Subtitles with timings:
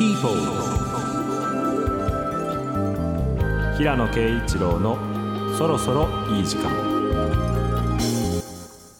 [0.00, 0.30] People
[3.76, 4.96] 平野啓一郎の
[5.58, 6.70] そろそろいい時間。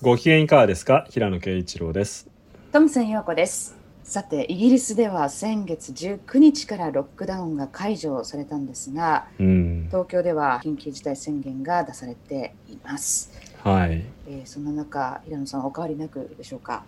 [0.03, 1.07] ご機嫌いかがですか？
[1.09, 2.29] 平野啓一郎です。
[2.71, 3.75] トムセン陽子です。
[4.05, 9.87] さてイギリスでは先月19日からロックダウンが解除されたんですが、うん。
[9.88, 13.32] 東京では緊急事態宣言が出されています、
[13.64, 14.04] はい。
[14.28, 16.84] えーそんな中平野さんお変わりなくでしょうか？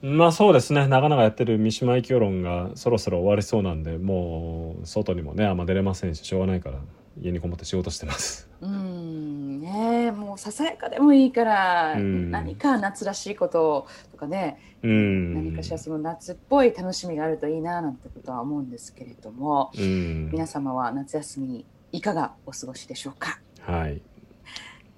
[0.00, 0.86] まあそうですね。
[0.86, 6.78] 長々やってる三島由紀夫論がそろそろ終わりそうなんでもう外にもねあんま出れませんししょうがないから
[7.20, 8.48] 家にこもって仕事してます。
[8.60, 9.60] うーん。
[9.60, 12.30] ねえもうささやかでもいいから、うん。
[12.30, 15.34] 何か夏らしいこととかね、うん。
[15.34, 20.30] 何かしらその夏っぽい楽しみがあるといいななんてことは思うんですけれども、うん。
[20.30, 23.40] 皆様は夏休みいかがお過ごしでしょうか？
[23.62, 24.00] はい。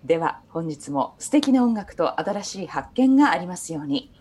[0.05, 4.12] では本日も素敵な音楽と新しい発見がありますように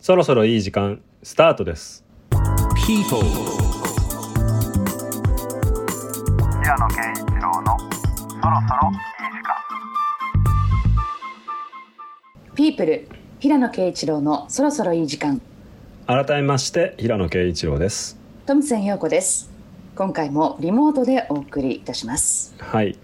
[0.00, 2.04] そろそろいい時間スタートです。
[2.86, 3.20] People
[6.62, 9.02] 平野啓一郎のそろそろいい
[9.34, 9.54] 時間
[12.54, 13.08] ピープル
[13.40, 15.40] 平野啓一郎のそろそろいい時間。
[16.06, 18.16] 改めまして平野啓一郎です。
[18.46, 19.50] トムセン陽子です。
[19.96, 22.54] 今回もリモートでお送りいたします。
[22.58, 22.96] はい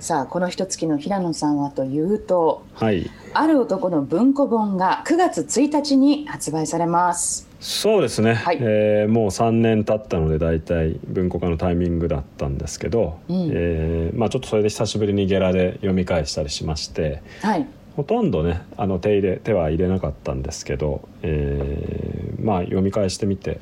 [0.00, 3.10] さあこの一月の平野さんはというとはい。
[3.34, 7.48] ある男の文庫本が9月1日に発売されます。
[7.60, 8.58] そうですね、はい。
[8.60, 13.50] えーもう3年経ったので大体文庫化のタイミングだったんですけど、うん。
[13.52, 17.66] えーまあ、ちょっとそれで久しぶりにゲラで読み返したりしましてはい。
[17.96, 23.58] ほとんどねあの手入れ手は入れなかったんですけど、えーまあ読み返してみて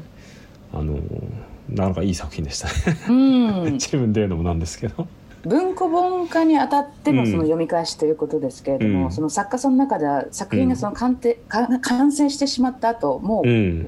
[0.74, 0.98] あの
[1.70, 2.74] なかなかいい作品でしたね。
[3.08, 3.12] う
[3.70, 3.72] ん。
[3.80, 5.08] 自分で言うのもなんですけど
[5.46, 7.26] 文庫本化にあたってのうん。
[7.30, 9.12] その読み返しということですけれども、うん。
[9.12, 13.86] その作家さんの中では作品がその完成,、か完成してしまった後もう、うん。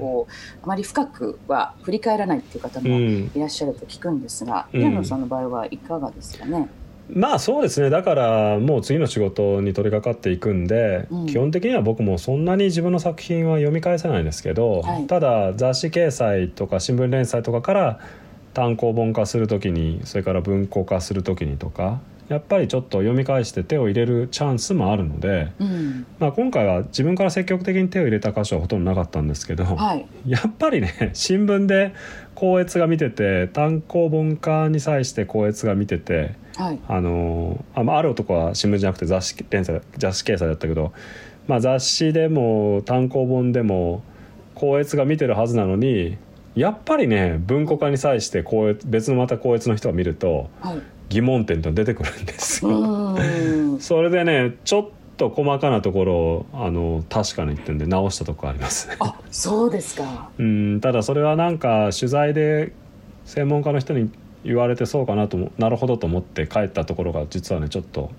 [0.63, 3.31] あまり深くは振り返らないっていう方もうん。
[3.35, 4.79] いらっしゃると聞くんですが、うん。
[4.79, 6.69] 平野さんの場合はいかがですかね？
[7.11, 7.89] まあそうですね。
[7.89, 11.25] だからもう次の仕事に取り掛かっていくんで、うん。
[11.25, 17.99] 基本的には僕もそんなに自分の作品は読み返せないんですけど、はいただ雑誌掲載とか新聞連載とかから
[18.53, 21.99] 単行本化する時にそれから文庫化する時にとか
[22.29, 31.93] やっぱりちょっと読み返して手を入れるチャンスもあるので、うんまあ、今回は自分から積極的に手を入れた箇所はほとんどなかったんですけど、はい やっぱりね新聞で
[32.35, 36.35] 校閲が見てて単行本化に際して校閲が見てて。
[36.55, 40.91] はいあのあ,、まあ、ある男は新聞じゃなくて雑誌連載雑誌掲載だったけど、
[41.47, 44.03] まあ、雑誌でも単行本でも
[44.55, 46.17] 校閲が見てるはずなのに
[46.55, 53.17] やっぱりね文庫化に際して校閲別のまた校閲の人が見るとはい疑問点って出てくるんですうよ。
[53.81, 58.95] それでねちょっと細かなところをあの確かに言ってんで直したとこありますね。
[58.99, 60.29] あそうですか。
[60.37, 62.71] うんただそれはなんか取材で
[63.25, 64.11] 専門家の人に
[64.43, 68.11] 言われてそうかなともなるほどと思って帰ったところが実はねちょっと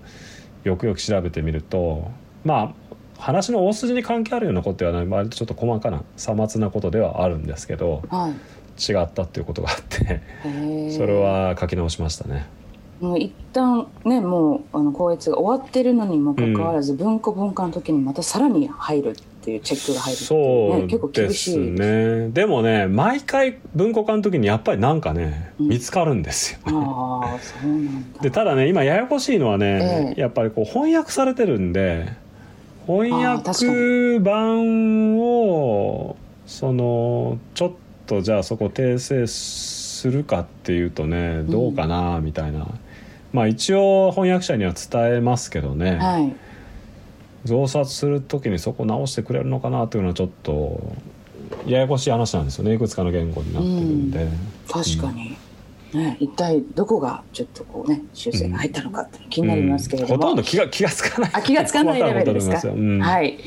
[0.63, 2.11] よくよく調べてみると
[2.43, 2.90] まあ
[3.21, 5.07] 話の大筋に関係あるようなことではない。
[5.07, 8.31] 割とちょっと細かなさまつなことではあるんですけどはい。
[8.91, 10.21] 違ったっていうことがあって
[10.97, 12.47] それは書き直しましたね。
[12.99, 20.83] もう一旦ねもうあの校閲が終わってるのにもかかわらず、文庫本化の時にまたさらに入るっていうチェックが入るっていうそうね。
[20.83, 22.29] 結構厳しいね。
[22.29, 25.67] でもね毎回文庫化の時にやっぱりなんかねうん。
[25.67, 26.73] 見つかるんですよね。
[26.75, 28.19] ああそうなんだ。
[28.21, 30.21] でただね今ややこしいのはね、ええ。
[30.21, 32.07] やっぱりこう翻訳されてるんで
[32.87, 37.71] 翻訳版をそのちょっ
[38.07, 42.67] とじゃあそこ訂正するかっていうとねどうかなみたいな、
[43.33, 46.35] まあ一応翻訳者には伝えますけどね、はい。
[47.45, 50.95] 増刷する時にそこ直してくれるのかなっていうのはちょっと
[51.65, 52.73] ややこしい話なんですよね。
[52.73, 54.27] いくつかの言語になってるんで。
[54.67, 55.37] 確かに、
[55.93, 60.21] ね、一体どこがちょっとこうね修正が入ったのかって気になりますけれども、うん。
[60.21, 61.31] ほとんど気が気がつかない。
[61.33, 62.55] あ気がつかないレベルですか？
[62.69, 63.37] はい、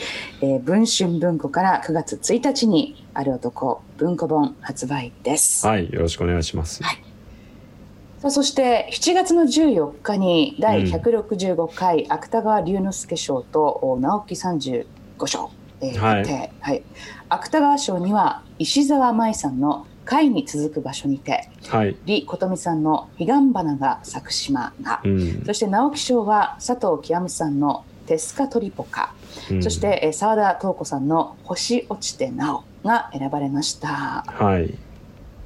[0.43, 6.83] えー文春文庫から9月1日にある男文庫本発売です、はい、よろしくお願いします。
[6.83, 14.87] さあそして7月の14日に第165回芥川龍之介賞とお直木35
[15.27, 15.51] 賞、
[15.81, 16.23] えーはい。
[16.25, 16.51] 決定。
[16.61, 16.83] はい、
[17.29, 25.43] 芥川賞には石澤舞さんの「貝に続く場所にて」はい、李琴美さんの「彼岸花が咲く島が」うん。
[25.45, 29.15] そして直木賞は佐藤極さんの「テスカトリポカ」
[29.51, 29.63] うん。
[29.63, 34.25] そしてえー澤田瞳子さんの「星落ちてなお」が選ばれました。
[34.27, 34.75] はい、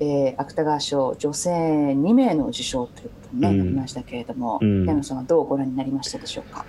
[0.00, 4.84] えー芥川賞女性2名の受賞ということに、なりましたけれども、うん。
[4.86, 6.64] 矢野さんはどうご覧になりましたでしょうか？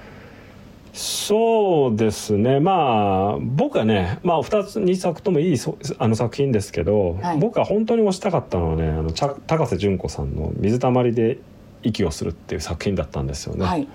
[0.94, 2.60] そうですね。
[2.60, 7.38] まあ僕はね、まあ、2つ2作ともいいそあの作品ですけど、はい。
[7.38, 11.38] 僕は本当に推したかったのはねあの高瀬純子さんの「水たまりで
[11.84, 13.66] 息をする」っていう作品だったんですよね。
[13.66, 13.88] はい。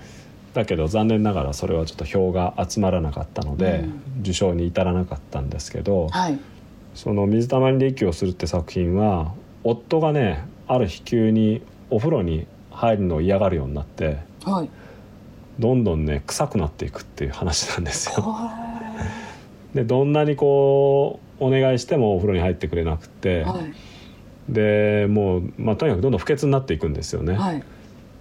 [0.53, 3.83] だけど残念ながらそれはちょっと票が集まらなかったので、
[4.15, 4.21] うん。
[4.21, 6.39] 受賞に至らなかったんですけど、はい。
[6.93, 9.33] その「水たまりで息をする」って作品は
[9.63, 14.69] 夫がねある日急にお風呂に入るのを嫌がるようになってはい
[15.59, 18.23] どんどんね臭くなっていくっていう話なんですよ。
[18.23, 18.65] は
[19.73, 23.45] でどんなにこうお願いしてもお風呂に入ってくれなくて、
[24.49, 24.53] い。
[24.53, 27.33] でもう、まあ、とにかくどんどん不潔になっていくんですよね。
[27.33, 27.63] はい。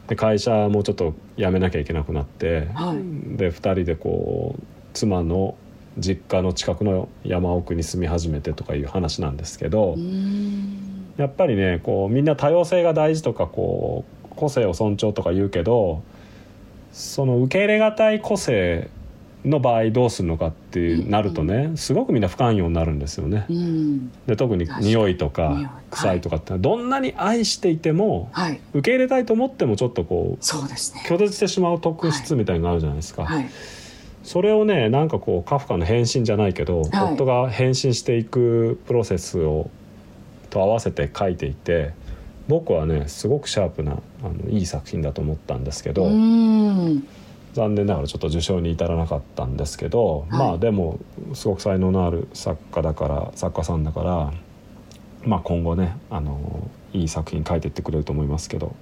[0.09, 2.97] で会社もちょっと辞めなきゃいけなくなって、はい。
[3.37, 5.57] で2人でこう妻の
[5.97, 9.97] 実家の近くの山奥に住み始めてとかいう話なんですけど、
[11.17, 16.03] やっぱりねこうみんな多様性が大事とかこう個性を尊重とか言うけど
[16.95, 18.89] その受け入れがたい個性
[19.45, 23.47] の場合どうするのかってなるとねすごくみんな不寛容になるんですよね。
[23.51, 24.13] うん。
[24.27, 28.61] で特に匂いとか臭いとかってどんなに愛していてもはい。
[28.73, 31.03] 受け入れたいと思ってもちょっとこうそうですね。
[31.07, 33.25] 拒絶してしまう特質みたいなのがあるじゃないですか。
[33.25, 33.51] はい。
[34.23, 37.15] それをねなんかこうカフカの変身じゃないけど、はい。
[37.15, 39.69] 夫が変身していくプロセスを
[40.49, 41.93] と合わせて書いていて
[42.49, 43.93] 僕はねすごくシャープな
[44.23, 46.05] あのいい作品だと思ったんですけど、
[47.55, 50.39] 残念ながらちょっと受賞に至らなかったんですけど、はい。
[50.39, 50.99] まあでも
[51.35, 54.33] すごく才能のある作家だから作家さんだから、
[55.25, 58.75] まあ、今後ねあのいい作品書いていってくれると思いますけど。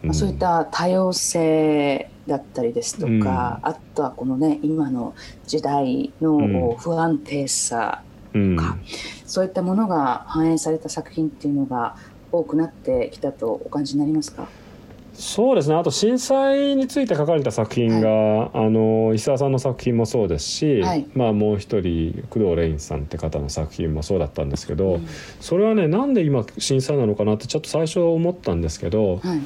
[0.00, 3.24] まあ、そういった多様性だったりですとか、うん。
[3.24, 5.14] あとはこのね今の
[5.44, 8.02] 時代の不安定さ、
[8.32, 8.78] うん、か
[9.26, 11.96] そういったものが反映された作品っていうのが
[12.32, 14.48] 多くなってきたとお感じになりますか？
[15.14, 15.74] そうですね。
[15.74, 21.06] あと震災について書かれた作品が、あの石澤さんの作品もそうですし、はい。
[21.14, 25.08] まあ、もう一人工藤レインさんって方の作品もそうだったんですけど、うん。
[25.40, 29.40] それはねなんで今震災なのかなってちょっと最初思ったんですけどはい。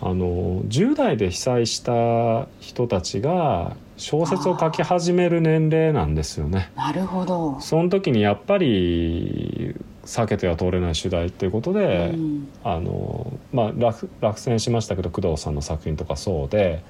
[0.00, 6.72] あの10代で被災した人たちが小説を書き始める年齢なんですよね。
[6.74, 12.48] なるほど、その時にやっぱり避けては通れない主題っていうことで、うん。
[12.64, 16.82] あのまあ落落選しましたけど工藤さんの作品とかそうで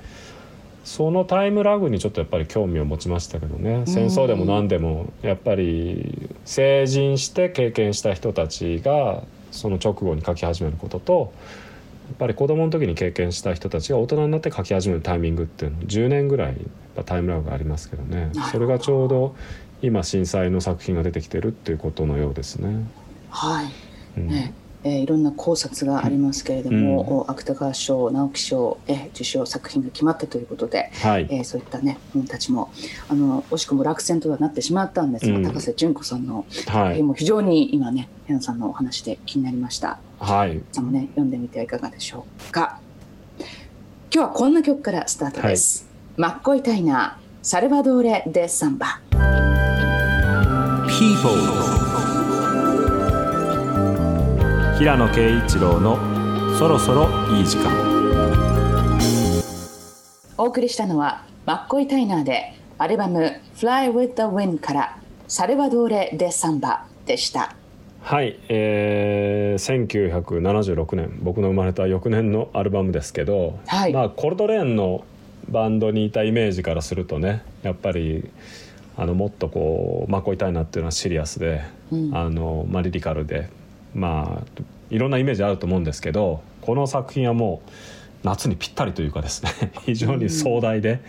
[0.85, 3.85] そのタイムラグにちょっとやっぱり興味を持ちましたけどね。
[3.87, 11.33] 戦争でも何でもやっぱり成人して経験した人たちがその直後に書き始めることと
[12.09, 16.57] やっぱり子供の時に経験した人たちが大人になって書き始めるタイミングっていうの10年ぐらい
[17.07, 18.33] タイムラグがありますけどね。
[18.51, 19.37] それがちょうど
[19.83, 22.87] 今震災の作品が出てきてるっていうことのようですね。
[23.33, 23.73] はい。
[24.19, 24.29] うん。
[24.29, 24.55] ね。
[24.85, 32.73] えーいろんな考察がありますけれども、お芥川賞直木賞、えー受賞作品が決まったということで、はい、えーそういったね本たちも
[33.09, 35.45] あの惜しくも落選とはなってしまったんですが、うん。
[35.45, 36.97] 高瀬純子さんの作はい。
[36.97, 40.01] 品も非常に今ねヘナさんのお話で気になりました。
[40.19, 40.61] はい。
[40.73, 42.81] さんもね読んでみてはいかがでしょうか。
[44.13, 45.87] 今日はこんな曲からスタートです。
[46.17, 49.01] マッコイ・タイナーサルバドーレ・デ・サンバ。
[50.89, 51.92] People
[54.83, 55.97] 平野啓一郎の
[56.59, 57.71] そろそろいい時間。
[60.37, 64.97] お送りしたのはマッコイ・タイナーでアルバム「Fly with the Wind」から
[65.29, 67.55] 「サルバドーレ・デ・サンバ」でした。
[68.01, 71.17] はい、えー、1976年。
[71.23, 73.93] 僕の生まれた翌年のアルバムですけど、はい。
[73.93, 75.05] まあコルトレーンの
[75.49, 78.29] バンドにいたイメージからするとねやっぱり
[78.97, 81.61] あのもっとこうマコイタイナっていうのはシリアスで、
[81.93, 82.17] うん。
[82.17, 83.49] あのまあ、リリカルで
[83.95, 87.71] まあいろんなイメージあると思うんですけどこの作品はもう
[88.23, 89.51] 夏にぴったりというかですね
[89.85, 91.01] 非常に壮大で、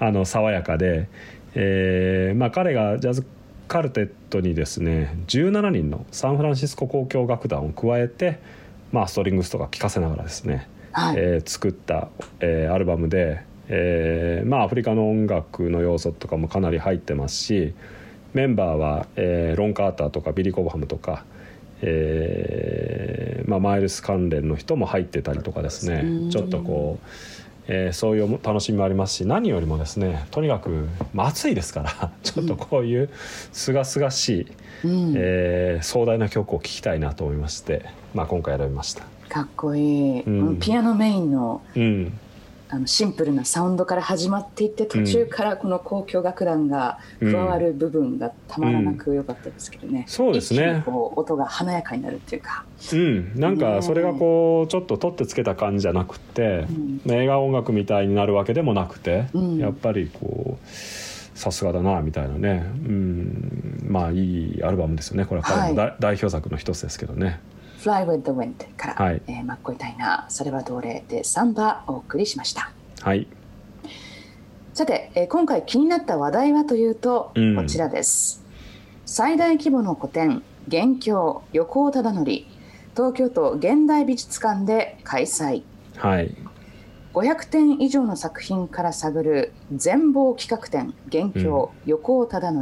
[0.00, 1.08] あの爽やかで、
[1.54, 3.24] えーまあ、彼がジャズ
[3.68, 8.38] カルテットにですね17人のサンフランシスコ交響楽団を加えて、
[8.92, 11.16] まあ、ストリングスとか聴かせながらですね、はい。
[11.18, 12.08] えー作った、
[12.40, 17.74] えーアルバムで、えーまあ、アフリカの音楽の要素とかもかなり入ってますし
[18.34, 21.24] メンバーは、えーロン・カーターとかビリー・コブハムとか、
[21.82, 26.02] えーまあ、マイルス関連の人も入ってたりとかですね。
[26.04, 27.06] うんちょっとこう、
[27.68, 33.10] えーそういう楽しみもありますし何よりもですねとにかく、まあ、暑いですから ちょっとこういう
[33.52, 34.46] すがすがし
[34.82, 35.14] い、うん。
[35.16, 39.04] えー壮大な曲を聴きたいなと思いまして、まあ、今回選びました。
[39.28, 40.58] かっこいい、うん。
[40.58, 42.18] ピアノメインのうん
[42.68, 50.82] あのシンプルなサウンドから始まっていって途中からこの交響楽団が加わる部分がたまらなく良かったですけどね、そうですね。
[50.84, 56.66] こう音が華やかになるっていうか、うん、なんかそれがこうちょっと取ってつけた感じじゃなくて、
[57.06, 57.12] うん。
[57.12, 59.58] 映画音楽みたいになるわけでもなくて、うん。
[59.58, 60.66] やっぱりこう
[61.38, 65.24] さすがだなみたいなね、うん、まあいいアルバムですよね。
[65.24, 67.40] これは彼の代,、代表作の一つですけどね。
[67.78, 69.22] Fly with the Wind から、はい。
[69.26, 72.70] えーマッコイタイナーサルバドーレでサンバお送りしました。
[73.02, 73.26] はい、
[74.74, 77.56] さて、えー今回気になった話題はというと、うん。
[77.56, 78.44] こちらです。
[79.04, 82.24] 最大規模の個展「元凶横尾忠則」
[82.96, 85.62] 東京都現代美術館で開催。
[85.96, 86.34] はい、
[87.14, 92.58] 500点以上の作品から探る全貌企画展「元凶横尾忠則」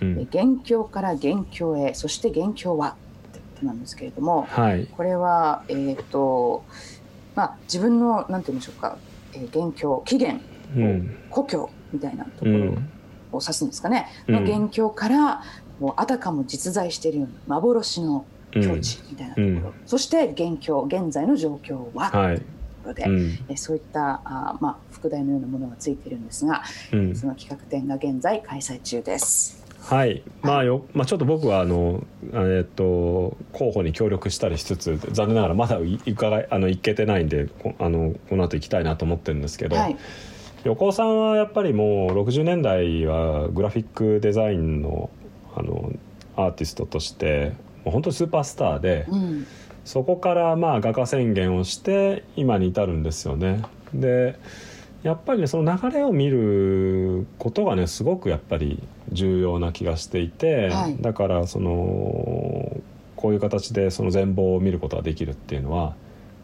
[0.00, 0.20] うん。
[0.20, 2.96] え元凶から元凶へそして元凶は
[3.58, 6.64] ことなんですけれどもはい、これはえっ、と
[7.34, 8.96] まあ自分のなんて言うんでしょうか、
[9.32, 10.40] えー元凶起源
[10.76, 12.90] うん、故郷みたいなところうん、
[13.32, 14.34] を指すんですかね、うん。
[14.34, 15.42] の元凶から
[15.80, 19.74] もうあたかも実在しているような幻の境地みたいなところ、うん。
[19.86, 22.20] そして元凶現在の状況は、とい。
[22.20, 22.46] うはい、とこ
[22.88, 26.62] ろで、うん、えそういったあ、まあ、副題のようなものがついているんですが、
[26.92, 29.64] うん、その企画展が現在開催中です。
[29.88, 32.04] はい、まあよ、まあ、ちょっと僕はあの、
[32.34, 39.76] えっと、候補に協力したりしつつ、残念ながらまだい伺い、あの、行けてないんで、こあの、この後行きたいなと思ってるんですけど。
[39.76, 39.96] はい、
[40.64, 45.08] 横尾さんはやっぱりもう60年代はグラフィックデザインの
[45.56, 45.92] あの
[46.36, 47.54] アーティストとして
[47.84, 49.46] もう本当にスーパースターで、うん
[49.88, 53.62] そこからまあ画家宣言をして今に至るんですよね。
[53.94, 54.38] で
[55.02, 62.80] やっぱりねその流れを見ることがねすごくやっぱり重要な気がしていて、はいだからその
[63.16, 65.94] こういう形でその全貌を見ることができるっていうのは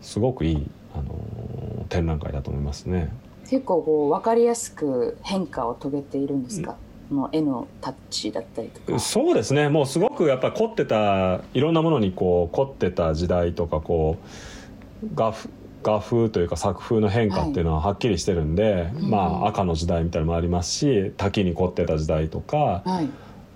[0.02, 3.12] すごくいいあの展覧会だと思いますね。
[3.48, 6.76] 結構こう分かりやすく変化を遂げているんですか、
[7.08, 8.98] この絵のタッチだったりとか。
[8.98, 15.50] そうですねもうすごくやっぱ凝ってたいろんなものにこう凝ってた時代とかこう画風
[15.84, 23.08] 画風というか作風の変化っていうのははっきりしてるんで、うんまあ赤の時代みたいなのもありますし滝に凝ってた時代とかはい、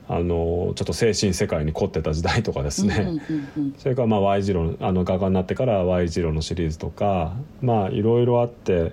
[0.09, 3.21] あのちょっと精神世界に凝ってた時代とかですね、
[3.79, 8.93] それからまあ Y 字路あの画家になってから Y 字路のシリーズとかまあいろいろあって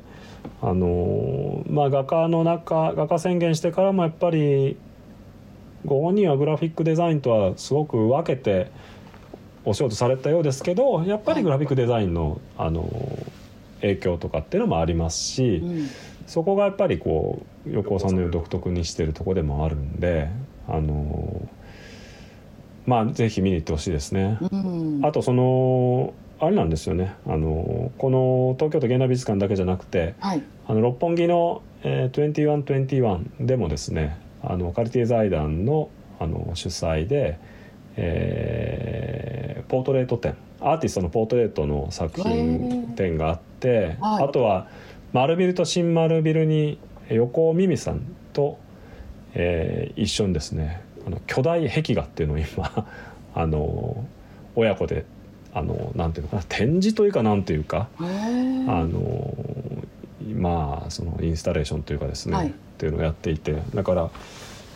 [0.61, 4.77] あのまあ画家の中画家宣言してからもやっぱり
[5.85, 8.71] ご本人はグラフィックデザインとはすごく分けて
[9.65, 12.87] お仕事されたようですけどやっぱりグラフィックデザインのあの
[13.81, 15.89] 影響とかっていうのもありますし、うん。
[16.27, 20.27] そこがやっぱりこう横尾さんの独特にしてるところでもあるんで
[20.67, 21.47] あの
[22.87, 24.39] まあぜひ見に行ってほしいですね。
[24.41, 25.01] うん。
[25.03, 27.15] あとそのあれなんですよね。
[27.27, 37.37] あのこの東京都現代美術館だけじゃなくてはい、あの六本木の、えー、2121でもですねあのカルティエ財団のあの主催で、
[37.97, 39.24] えー
[39.75, 40.35] ポートレート展。
[40.61, 42.95] アーティストのポートレートの作へ品ー。
[42.95, 44.23] 展があって、はい。
[44.23, 44.67] あとは
[45.11, 46.79] 丸ビルと新丸ビルに
[47.09, 48.01] 横尾美美さん
[48.31, 48.57] と、
[49.33, 52.87] えー一緒にですねあの巨大壁画っていうのを今
[53.35, 54.05] あの
[54.55, 55.05] 親子で
[55.53, 58.03] あのなんていうのかな展示というかなんていうかあ
[58.85, 59.35] の
[60.33, 62.47] まあそのインスタレーションというかですね、はい。
[62.47, 64.09] っていうのをやっていてだから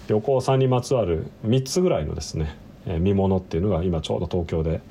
[0.10, 2.58] 横尾さんにまつわる3つぐらいのですね、
[2.90, 4.82] えー見物っていうのが今ちょうど東京で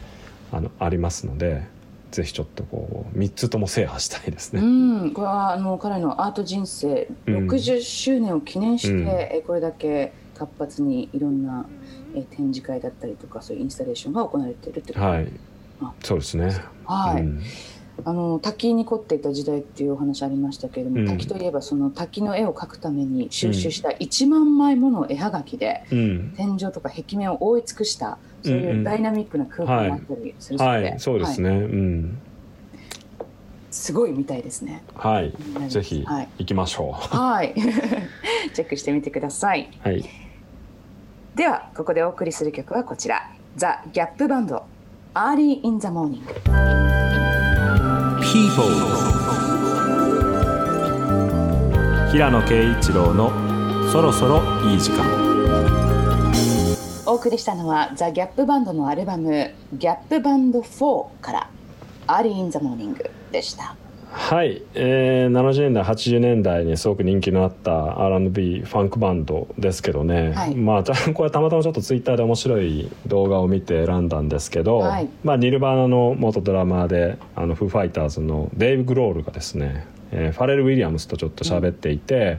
[0.52, 1.62] あのありますので
[2.10, 5.08] ぜひちょっとこう3つとも制覇したいですうね。
[5.08, 7.50] ん、これはあの彼のアート人生うん。
[7.50, 9.06] 60周年を記念して、うん。
[9.08, 11.66] えこれだけ活発にいろんな
[12.14, 15.04] え展示会だったりとかそういうインスタレーションが行われているってこと。
[15.04, 15.28] はい。
[15.82, 15.92] あ。
[16.02, 16.56] そうですね。
[16.86, 17.42] はい、うん
[18.04, 21.06] あの滝に凝っていた時代っていうお話ありましたけれども、うん。
[21.06, 26.34] 滝といえばその滝の絵を描くために収集した1万枚もの絵はがきで、うん。
[26.36, 31.50] 天井とか壁面を覆い尽くしたそううんいううんダイナミックな空間があったりするそうで、はい、そうですね。
[31.50, 31.58] はい。
[31.60, 32.18] うん、
[33.70, 34.82] すごいみたいですね。
[34.94, 35.34] はい。
[35.68, 36.28] ぜひはい。
[36.38, 37.16] 行きましょう。
[37.16, 37.54] はい、
[38.54, 39.70] チェックしてみてください。
[39.80, 40.04] はい、
[41.34, 43.30] ではここでお送りする曲はこちら。
[43.56, 46.87] The Gap Band「Early in the Morning
[48.32, 48.68] People
[52.12, 53.32] 平野啓一郎の
[53.90, 55.06] そろそろいい時間。」
[57.06, 61.48] お送りしたのは The Gap Band のアルバム「Gap Band 4」から
[62.06, 63.74] 「Early in the Morning」でした。
[64.10, 70.84] はい、えー、70年代80年代にすごく人気のあった R&B ファンクバンドですけどね、はいまあ
[71.14, 82.38] これたまたまちょっとツイッターで面白い動画を見て選んだんですけど、はいまあ、ニルバーナの元ドラマーであのフーファイターズのデイブ・グロールがですねえーファレル・ウィリアムスとちょっと喋っていて、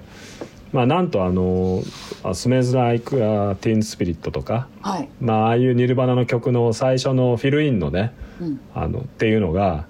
[0.71, 1.81] まあなんとあの
[2.33, 5.09] 「スメズ・ライク・ティーン・スピリット」とか、はい。
[5.21, 8.11] まあああいうニルバナの曲の最初のフィルインのね
[8.41, 8.59] うん。
[8.73, 9.85] あのっていうのが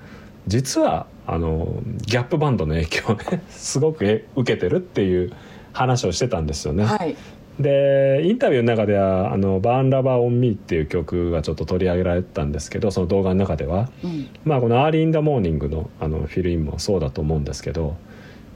[0.48, 5.32] 実はあのギャップバンドの影響をね すごくえ受けてるっていう
[5.74, 6.86] 話をしてたんですよね。
[6.86, 7.16] はい。
[7.60, 14.28] でインタビューの中では「あの Burn Rubber On Me」っていう曲がちょっと取り上げられてたんですけどその動画の中では、うん。
[14.46, 17.98] まあ、この「Early In The Morning の」あのフィルインもそうだと思うんですけど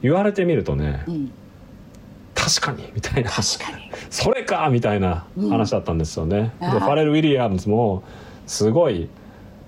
[0.02, 1.30] 言われてみるとねうん。
[2.34, 3.90] 確かにみたいな確かに。
[4.08, 6.52] それかみたいな話だったんですよね。
[6.62, 8.02] うんでファレル・ウィリアムズも
[8.46, 9.08] すごい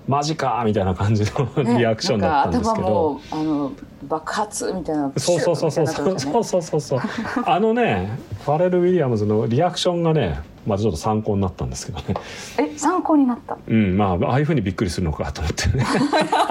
[0.07, 3.19] マジかみたいな感じのねリアクションだったんですけど。
[3.31, 3.71] あの
[4.07, 5.11] 爆発みたいな。
[5.17, 6.99] そうそうそうそうそうそうそうそうそう
[7.45, 12.13] あのねファレル・ウィリアムズのリアクションがねまたちょっと参考になったんですけどね
[12.59, 13.57] え、参考になった？
[13.67, 15.83] うんまあああいうふうにびっくりするのかと思ってね
[16.31, 16.47] あ、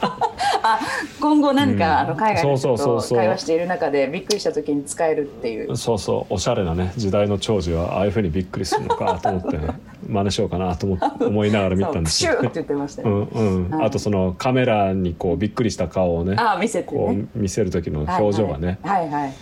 [1.21, 5.77] 今後何か、うんあの海外の人と会話している中でびっくりした時に使えるっていう。
[5.77, 9.67] そうそうおしゃれなね時代の長寿はああいうふうにびっくりするのかと思ってね
[10.07, 13.09] 真似しようかなと思って思いながら見たんですけどそうプシューって言ってましたよ。
[13.09, 17.25] うんうんはいあとそのカメラにこうびっくりした顔をねあ、見せてこね。
[17.35, 19.09] う見せる時の表情がね、はいはい。
[19.11, 19.33] はいはい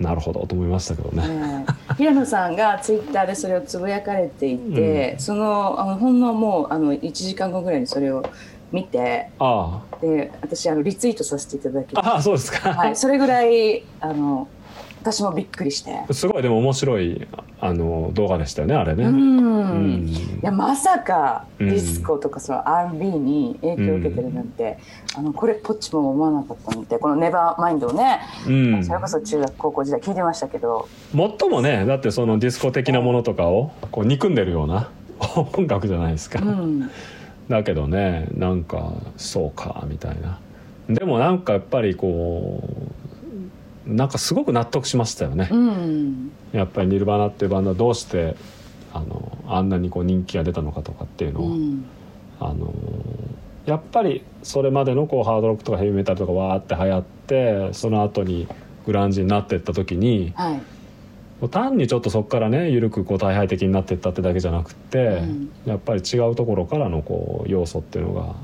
[0.00, 1.64] なるほどと思いましたけどね。
[1.96, 8.24] 平野さんがツイッターでそれをつぶやかれていて、そのあのほんのもうあの1時間後ぐらいにそれを
[8.72, 14.48] 見てあで私あのリツイートさせていただきあああそうですか、はい、それぐらいあの
[15.04, 16.00] 私もびっくりして。
[16.14, 16.42] すごい。
[16.42, 17.28] でも面白い
[17.60, 19.04] あの動画でしたよねあれね。
[19.04, 19.38] うん。
[19.44, 20.08] うん。
[20.08, 21.68] いやまさかうん。
[21.68, 24.78] ディスコとかその R&B に影響を受けてるなんて、
[25.14, 28.84] あのこれっぽっちも思わなかったのでこの「ネバーマインドをね、うん。
[28.84, 30.88] それこそ中学高校時代聞いてましたけど。
[31.14, 34.88] 最もねだってそのディスコ的なものとかをこう憎んでるような
[35.36, 36.90] 音楽じゃないですか、うん
[37.48, 40.38] だけどねなんかそうかみたいな。
[40.88, 42.62] でもなんかやっぱりこ
[43.86, 46.32] うなんかすごく納得しましたよね、うん。
[46.52, 48.36] やっぱりニルバナっていうバンドはどうして
[48.92, 51.84] あのあんなにこう人気が出たのかとかっていうのを、うん。
[52.40, 52.74] あの
[53.66, 58.46] やっぱりそれまでのこうハードロックとかヘビーメタルとかわーって流行ってその後に
[58.84, 60.60] グランジになっていった時にはい
[61.48, 65.50] 単にちょっとそこからね緩くこう大敗的になっていったってだけじゃなくて、うん。
[65.66, 68.34] やっぱり違うところからのこう要素っていうのが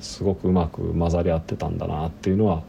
[0.00, 2.62] すごくうまく混ざり合ってたんだなっていうのは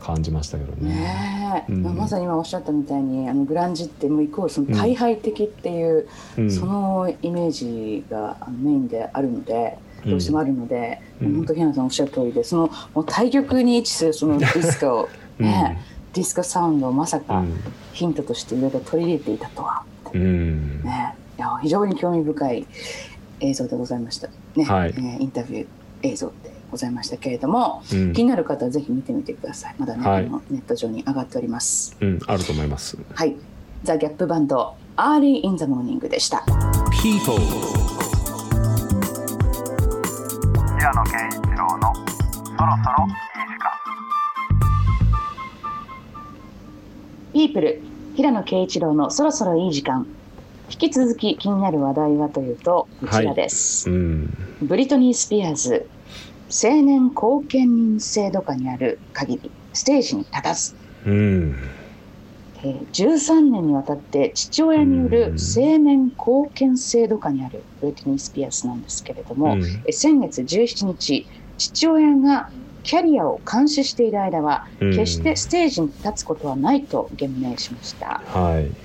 [0.00, 0.94] 感じましたけどね。
[0.94, 1.82] ねえ、うん。
[1.82, 6.50] まさに今おっしゃったみたいにあのグランジってもうイコールその大敗的っていう、うん。
[6.50, 11.34] そのイメージがメインであるのでどうしてもあるので、うん。
[11.36, 15.78] 本当平野さんおっしゃる通りでそのもう対極に位置するそのディスコ ね、
[16.14, 17.54] ディスコサウンドをまさかうん。
[17.92, 20.82] ヒントとしていろいろ取り入れていたとは、うん。
[20.82, 22.66] ね、いや非常に興味深い
[23.40, 24.64] 映像でございました、ね。
[24.64, 24.94] はい。
[24.96, 25.66] えーインタビュー
[26.02, 28.12] 映像でございましたけれども、うん。
[28.12, 29.74] 気になる方はぜひ見てみてください。
[29.78, 30.26] まだね、はい。
[30.26, 31.96] あのネット上に上がっております。
[32.00, 32.96] うん、あると思います。
[33.14, 33.34] はい。
[33.84, 36.44] ザ・ギャップバンド「Early In The Morning」でした。
[37.00, 37.38] People
[40.78, 43.06] 平野啓一郎のそろそろ
[47.32, 47.80] ピープル
[48.16, 50.06] 平野啓一郎のそろそろいい時間。
[50.70, 55.88] 引き続き気になる話題はというとこちらです、うん、ブリトニー・スピアーズ
[56.50, 60.74] 青年後見人制度下にある限りステージに立たず、
[61.06, 61.56] うん、
[62.58, 69.62] えー13年にわたって父親による青年後見制度下にあるブリトニー・スピアーズなんですけれども、うん。
[69.86, 72.50] え先月17日父親が
[72.82, 74.90] キャリアを監視している間はうん。
[74.90, 78.76] 決してステージに立つことはないと言明しました、はい。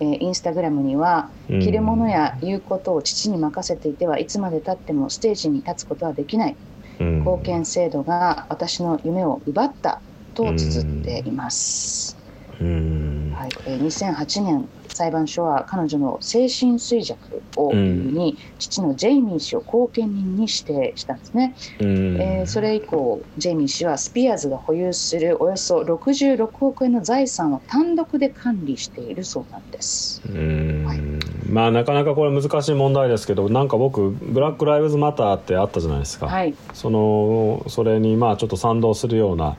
[0.00, 1.60] えーインスタグラムにはうん。
[1.60, 6.58] 着るものや言うことを父に任せていてはいつまでたってもステージに立つことはできない。
[7.00, 7.18] うん。
[7.18, 10.02] 貢献制度が私の夢を奪った
[10.34, 12.16] と綴っています、
[12.60, 13.50] うん、はい。
[13.66, 22.20] えー2008年裁判所は彼女の精神衰弱を理由に父のジェイミー氏を後見人に指定したんですね、うん。
[22.20, 30.22] えーそれ以降ジェイミー氏はスピアーズが保有するおよそ66億円の財産を単独で管理しているそうなんです。
[30.28, 30.84] うん。
[30.84, 31.00] はい。
[31.48, 36.54] まあなかなかこれ難しい問題ですけどなんか僕「ブラック・ライブズ・マター」ってあったじゃないですか、はい。
[36.74, 39.56] そのそれにまあちょっと賛同するような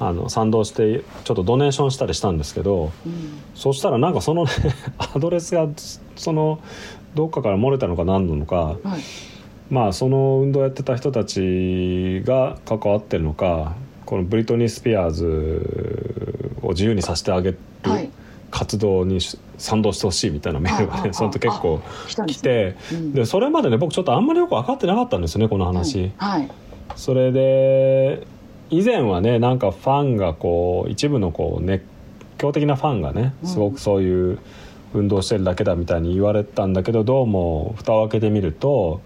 [0.00, 3.40] あの賛同してちょっとドネーションしたりしたんですけどうん。
[3.54, 4.50] そしたらなんかそのね
[4.98, 5.68] アドレスが
[6.16, 6.60] その
[7.14, 8.78] どっかから漏れたのか何なのかはい。
[9.70, 13.74] まあその運動やってた人たちが関わってるのか
[14.06, 18.08] このブリトニー・スピアーズを自由にさせてあげるはい。
[18.50, 19.18] 活動に
[19.58, 22.76] 賛同してほしいみたいなメールがあああね その時結構来来たんですね。
[22.90, 23.12] てうん。
[23.12, 26.12] でそれまでね僕ちょっとあんまりよく分かってなかったんですよねこの話。
[26.16, 26.48] はい。
[26.96, 28.26] それで
[28.70, 31.84] 以前はねなんかファンがこう一部のこう熱
[32.36, 33.48] 狂的なファンがねうん。
[33.48, 34.38] すごくそういう
[34.94, 39.00] 運動してるだけだみたいに言われたんだけどどうも蓋を開けてみると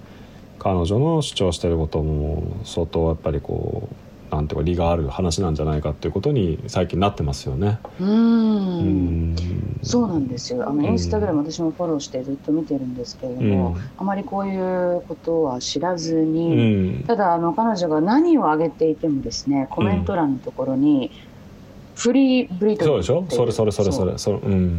[0.59, 4.02] 彼女の主張してることも相当やっぱりこう
[4.37, 7.79] なんていうか利がある話なんじゃないかっていうことに最近なってますよね。
[8.01, 9.33] うん。
[9.33, 9.37] ん。
[9.83, 10.67] そうなんですよ。
[10.67, 10.85] あのうん。
[10.87, 13.83] インスタグラム私もフォローしてずっと見てるんですけれども、うん。
[13.99, 17.05] あまりこういうことは知らずうに、ん。
[17.05, 21.11] ただあの彼女が何を上げていてもですねコメント欄のところに
[21.95, 23.37] 「フリーブリトニー」そうでしょ？
[23.37, 24.17] それそれそれそれ。
[24.19, 24.79] それうん。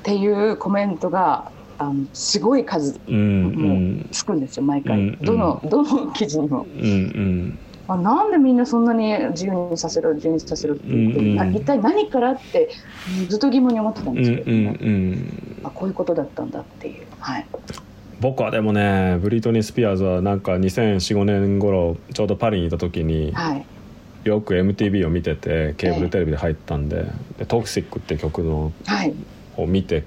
[0.00, 4.08] っていうコメントがあのすごい数うんうん。
[4.12, 5.18] つくんですよ毎回、うん。
[5.22, 6.62] どのどの記事にも。
[6.62, 7.58] うんうん
[7.92, 12.70] あなんでみんなそんなに自由にさせろ自由にさせろって言って、うんうんな一体何からって
[13.28, 17.06] ずっと疑問に思ってたんうんうんですけれども、うんあこういうことだったんだっていう。
[17.18, 17.46] はい。
[18.20, 23.64] 僕はでもねブリトニー・スピアーズはなんか2004-5年頃ちょうどパリにいた時にはい。
[24.24, 27.06] よく MTV を見ててケーブルテレビで入ったんで
[27.38, 29.14] 「でトクシック」って曲のはい。
[29.56, 30.04] を見て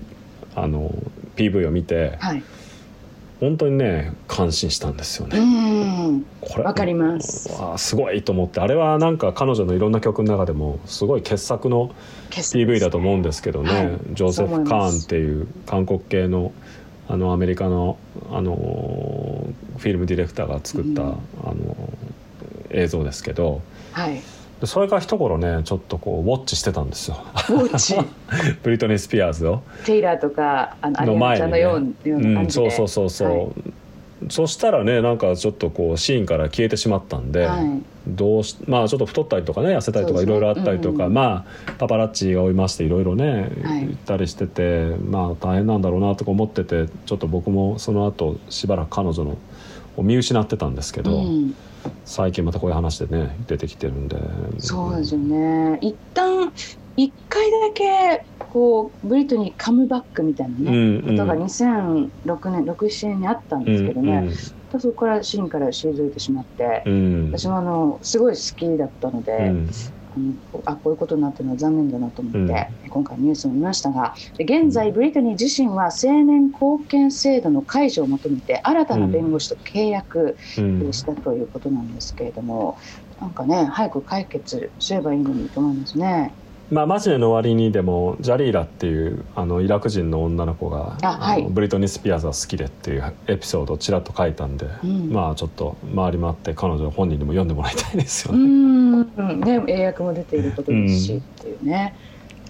[0.56, 0.94] あの
[1.36, 2.44] PV を見てはい
[3.44, 6.24] 本当にね感心したんですようね。
[6.40, 7.52] これわかります。
[7.52, 11.94] わあすごいと思ってあれはなんか彼女のいろんな曲の中でもすごい傑作の
[12.30, 14.00] PV だと思うんですけどね、はい。
[14.14, 16.54] ジョゼフ・カーンっていう韓国系の
[17.10, 17.98] あのアメリカの
[18.32, 18.56] あの
[19.78, 21.10] フィルムディレクターが作った、うん。
[21.10, 21.16] あ
[21.54, 21.76] の
[22.70, 23.62] 映像ですけど。
[23.92, 24.22] はい
[24.64, 27.18] でそれから一頃ねちょっとこうウォッチしてたんですよ。
[27.50, 27.98] ウォッチ？
[28.64, 29.62] ブリトニー・スピアーズを。
[29.84, 33.50] テイラーとかあのアリアナちゃんのよう,、なうん、そうそうそうそう、はい。
[34.30, 37.82] そしたらねなんかちょっとこうシーンから消えてしまったんで、はい。
[38.08, 41.14] どうしまあちょっと太ったりとかね痩せたりとかいろいろあったりとか、うんうん。
[41.14, 43.82] まあパパラッチが追いましていろいろね、はい。
[43.82, 49.38] 行ったりしててまあ大変なんだろうなとか思っててちょっと僕もその後しばらく彼女の
[49.98, 51.56] を見失ってたんですけど、うん、
[52.06, 54.18] 最近またこういう話でね出てきてるんで。
[54.60, 55.80] そうですよね。
[55.82, 56.52] 一旦
[56.96, 61.18] 一回だけこうブリトニーカムバックみたいなね、うんうん。
[61.18, 64.30] ことが2006年67年にあったんですけどね、
[64.72, 67.32] ただそこからシーンから退いてしまって、うんうん。
[67.32, 69.70] 私もあのすごい好きだったので、うん
[70.66, 80.94] あこういうことになってるのは残念だなと思って、今回ニュースを見ましたがで現在ブリトニー自身は青年貢献制度の解除を求めて新たな弁護士と契約うん。
[80.94, 82.78] したということなんですけれども、
[83.20, 86.38] なんかね早く解決すればいいのにと思いますね。
[86.72, 98.44] まあ、マジネの終わりにでもジャリーラっていうあのイラク人の女の子があはいのブリトニー・スピアーズが好きでっていうエピソードをちらっと書いたんで、うんまあちょっと回り回って彼女本人にも読んでもらいたいですようね。
[98.46, 99.02] ん
[99.42, 101.96] ね英訳も出ていることですし、うんっていうね。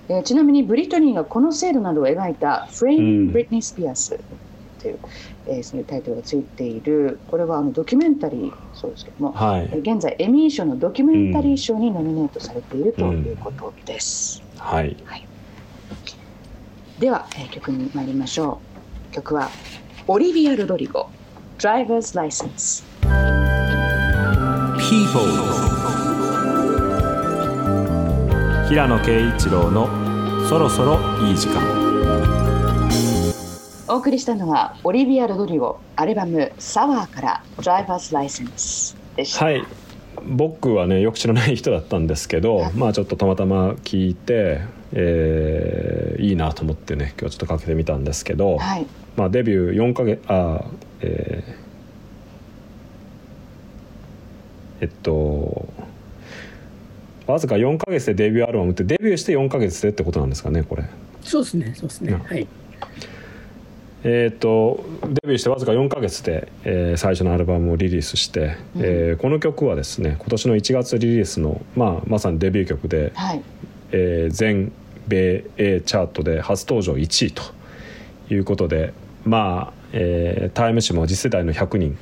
[0.10, 4.20] えーちなみにブリトニーがこの制度などを描いた「フレーミング・うんブリトニー・スピアーズ」
[4.80, 5.00] という、
[5.48, 9.70] えーそういうタイトルがついているこれはあのドキュメンタリーそうですけども、はい。
[9.72, 14.42] えー現在エミー賞のドキュメンタリー賞にノミネートされているということです。
[14.58, 14.96] はい。
[17.00, 18.60] では、えー曲に参りましょ
[19.12, 19.14] う。
[19.14, 19.50] 曲は
[20.08, 21.08] オリビア・ロドリゴ
[21.60, 22.84] 「Driver's License」
[24.80, 25.24] People
[28.68, 29.88] 平野啓一郎の
[30.50, 31.83] そろそろいい時間
[33.88, 39.46] お送りしたのはオリビア・ロドリゴアルバム「サワーから「Driver's License」でした。
[39.46, 39.64] はい。
[40.26, 42.74] 僕はねよく知らない人だったんですけど、はい。
[42.74, 44.62] まあちょっとたまたま聞いて、
[44.94, 48.86] えーいいなと思ってね今日ちょっとかけてみたんですけど、はい、
[49.18, 50.64] まあ、デビュー4か月あ
[51.02, 51.64] えー
[54.82, 55.68] えっと
[57.28, 60.84] わずか4か月でデビューアルバムってデビューして4か月でってことなんですかねこれ。
[61.22, 62.14] そうですねそうですね。
[62.14, 62.20] うん。
[62.22, 62.48] はい
[64.06, 68.82] えー、とデビューしてわずか4か月で、えー最初のアルバムをリリースして、うん。
[68.82, 73.42] えーこの曲はですね今年の1月リリースの、まあ、まさにデビュー曲で、はい、
[73.92, 74.72] えー全
[75.08, 77.44] 米英チャートで初登場1位と
[78.30, 78.94] いうことで
[79.26, 81.98] まあ、えータイム誌も次世代の100人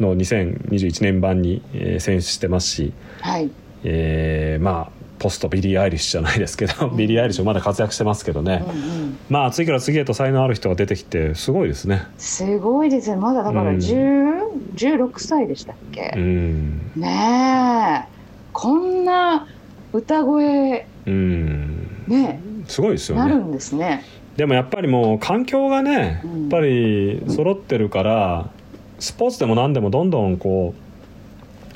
[0.00, 3.50] の2021年版に、えー選出してますし、はい、
[3.84, 8.72] えーまあポストビリー・アイリッシュじゃないですけど、ビリー・アイリッシュまだ活躍してますけどね、うんう
[9.06, 12.02] ん、まあ次から次へと才能ある人が出てきてすごいですね。
[12.18, 13.76] すごいですねまだだからうん。
[13.76, 14.32] 10
[14.74, 16.12] 16歳でしたっけ？
[16.16, 16.90] う、ん。
[16.96, 18.12] ねえ。
[18.52, 19.46] こんな
[19.92, 22.04] 歌声うん。
[22.08, 24.04] ねすごいですよなるねんですね。
[24.36, 26.40] でもやっぱりもう環境がねうん。
[26.42, 28.50] やっぱり揃ってるから
[28.98, 30.74] スポーツでも何でもどんどんこ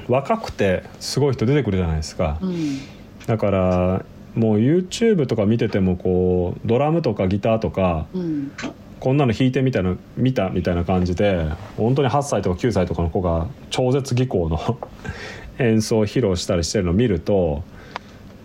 [0.09, 2.39] う若くてすごい人出てくるじゃないですか。
[2.41, 2.79] うん、
[3.27, 8.53] だからもう YouTube とか見ててもこうドラムとかギターとかうん、
[9.01, 14.79] こんなの弾いてみたいな見たみたいな感じで本当に8歳とか9歳とかの子が超絶技巧の
[15.59, 17.63] 演奏を披露したりしてるのを見ると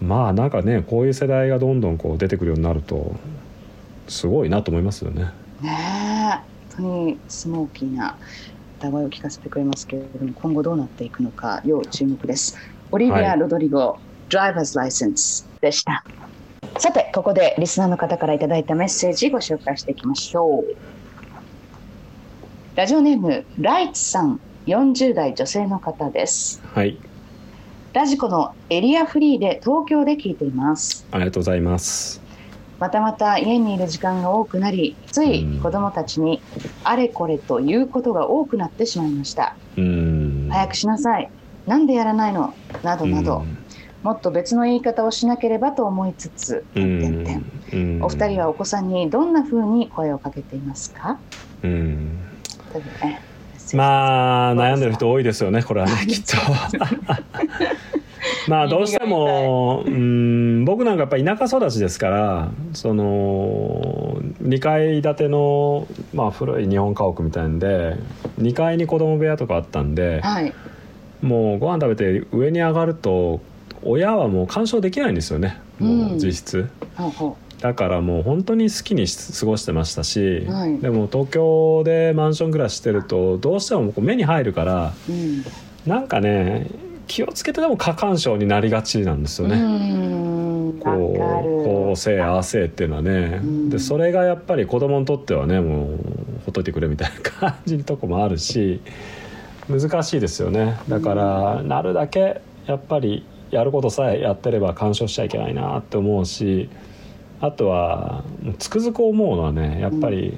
[0.02, 3.16] まあなんかねこういう世代がどんどんこう出てくるようになると
[4.08, 5.26] すごいなと思いますよね。
[5.62, 5.78] ね
[6.38, 6.52] え。
[6.78, 8.18] 本当にスモーキーな
[8.80, 12.58] 歌声を聞かせてくれますけれども今後どうなっていくのか要注目です。
[12.92, 13.40] オリビア・はい。
[13.40, 14.00] ロドリゴ、ドラ
[14.50, 16.04] イバーズ・ライセンスでした。
[16.78, 20.76] さてここでリスナーの方からいただいたメッセージご紹介していきましょう。
[22.76, 26.62] ラジオネームライツさん40代女性の方です。
[26.74, 26.98] はい。
[27.94, 31.06] ラジコのエリアフリーで東京で聞いています。
[31.12, 32.22] ありがとうございます。
[32.80, 35.62] またまた家にいる時間が多くなりついうん。
[35.62, 36.42] 子供たちに
[36.86, 39.56] あれこれということが多くなってしまいました。
[39.78, 40.48] うん。
[40.50, 41.30] 早くしなさい。
[41.68, 42.54] なんでやらないの？
[42.82, 43.44] などなど、
[44.04, 47.44] もっと別の言い方をしなければと思いつつ、うん。
[48.02, 51.20] お二人はお子さんにどんな風に声をかけていますか？
[51.64, 52.18] うん。
[53.04, 53.22] ね
[53.74, 56.36] まあ悩んでる人多いですよねこれはねきっと。
[58.48, 67.98] まあどうしてもうん僕なんかやっぱ田舎育ちですからその2階建ての、まあ、古い日本家屋みたいんで
[68.40, 70.54] 2階に子供部屋とかあったんではい。
[71.22, 73.42] もうご飯食べて上に上がると
[73.84, 75.60] 親はもう干渉できないんですよね。
[75.80, 76.70] もう実質。
[76.96, 80.80] ほうほだからもう本当に好きにし過ごしてましたし、はい。
[80.80, 85.46] でも東京でマンション暮らししてるとどうしても目に入るからううん。
[85.86, 86.68] なんかね
[87.08, 89.56] 気をつけてでも過干渉になりがちなんですよね。
[89.56, 91.92] うこうこる。
[91.94, 93.70] うせいああせいっていうのはね、うん。
[93.70, 95.98] でそれがやっぱり子供にとってはねもう
[96.46, 98.82] ほっといてくれみたいな感じのとこもあるし
[99.70, 100.80] 難しいですよね。
[100.90, 106.70] だから、なるだけやっぱりやることさえやってれば干渉しちゃいけないなって思うし
[107.40, 108.24] あとは
[108.60, 110.38] つくづく思うのはねやっぱり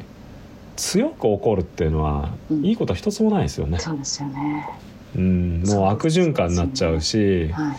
[0.76, 2.66] 強く怒るっていうのは、うん。
[2.66, 3.80] いいこと一つもないですよね。
[3.80, 4.70] そうですよね。
[5.16, 7.50] うん、もう悪循環になっちゃうし。
[7.50, 7.78] はい。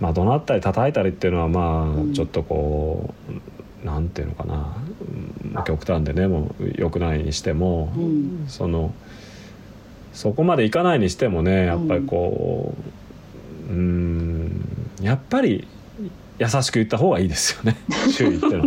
[0.00, 2.10] まあ怒鳴ったり叩いたりっていうのはまうん。
[2.10, 3.14] あちょっとこ
[3.82, 5.64] う、なんていうのかな。
[5.64, 8.44] 極端でねもう良くないにしても、うん。
[8.48, 8.92] その
[10.12, 12.82] そこまでいかないにしてもねやっぱりこう
[13.68, 14.64] うん。
[15.00, 15.66] やっぱり
[16.38, 17.76] 優しく言った方がいいですよね。
[18.10, 18.64] 周囲ってのは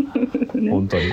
[0.56, 0.72] ね。
[0.72, 1.04] 本当に。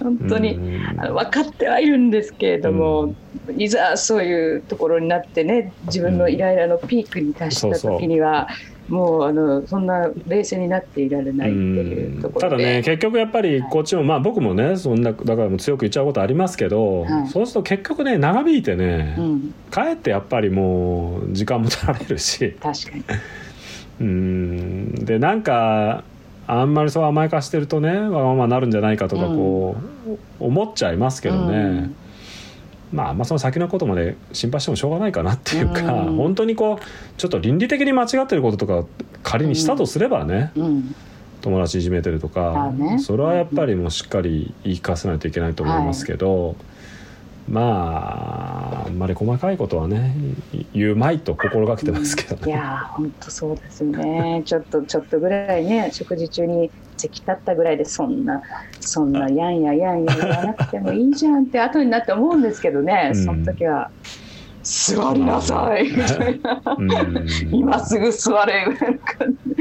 [0.00, 0.54] 本当に。
[0.54, 1.00] うん。
[1.00, 3.14] あの分かってはいるんですけれども、
[3.56, 8.48] いざそういうところになってね自分のイライラのピークに達した時には、
[8.90, 12.56] もうあのそんな冷静になっていられないっていうところで。
[12.56, 17.28] ただね結局やっぱりこっちも、まあ僕もねそんなだからもう強く言っちゃうことありますけど、はい。
[17.28, 22.56] そうすると結局ね長引いてね、うん、かえってやっぱりもう時間も取られるし。
[22.60, 23.04] 確かに。
[24.00, 24.94] うん。
[25.04, 26.04] でなんか
[26.46, 29.76] あんまりそう甘やかしてるとねわがままになるんじゃないかとかこ
[30.08, 31.96] う、思っちゃいますけどね、うん
[32.92, 36.16] まあ、まあその先のことまで心配してもしょうがないかなっていうか、うん。
[36.16, 36.84] 本当にこう
[37.16, 38.84] ちょっと倫理的に間違ってることとか
[39.22, 40.94] 仮にしたとすればね、うん。
[41.40, 42.98] 友達いじめてるとか、あね。
[42.98, 46.56] それはやっぱりもうしっかり言い聞かせないといけないと思いますけど、
[47.48, 50.14] まああんまり細かいことはね
[50.52, 52.52] い言うまいと心がけてますけどね。
[52.52, 54.42] いやー本当そうですよね。
[54.44, 56.70] ちょっとちょっとぐらいね食事中に
[57.00, 58.42] 席立ったぐらいでそんな
[58.80, 63.24] そんなやんややんや言わなくてもいいじゃんって後になって思うんですけどね、うん。
[63.24, 63.90] その時は
[64.62, 66.62] 「座りなさい」みたいな。
[66.76, 67.26] うん。
[67.50, 69.54] 今すぐ座れぐらいの感じ。
[69.54, 69.56] で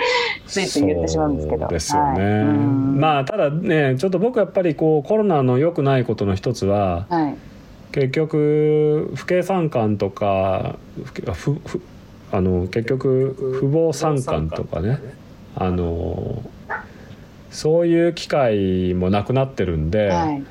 [0.46, 1.68] ついつい言ってしまうんですけど。
[1.68, 2.32] ですよね、はい。
[2.32, 3.00] うん。
[3.00, 7.36] まあただねちょっと僕やっぱりこうコロナの良くないことの一つははい。
[7.92, 10.76] 結局不敬参観とか
[12.32, 15.00] あの結局不法参観とかね。
[15.56, 16.42] あの
[17.52, 20.44] そういう機会もなくなってるんで、はい。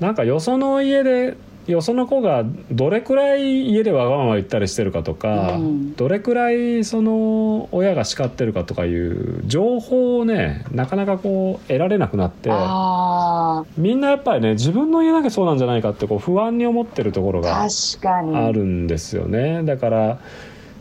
[0.00, 5.94] なんかよその家でよその子がどれくらい家でわがまま言ったりしてるかとか、うん。
[5.94, 17.68] どれくらいその親が叱ってるかとかいう情報をねなかなかこう得られなくなってあみんなやっぱりね自分の家だけそうなんじゃないかってこう不安に思ってるところがあ
[18.52, 19.62] るんですよね。
[19.64, 20.18] だから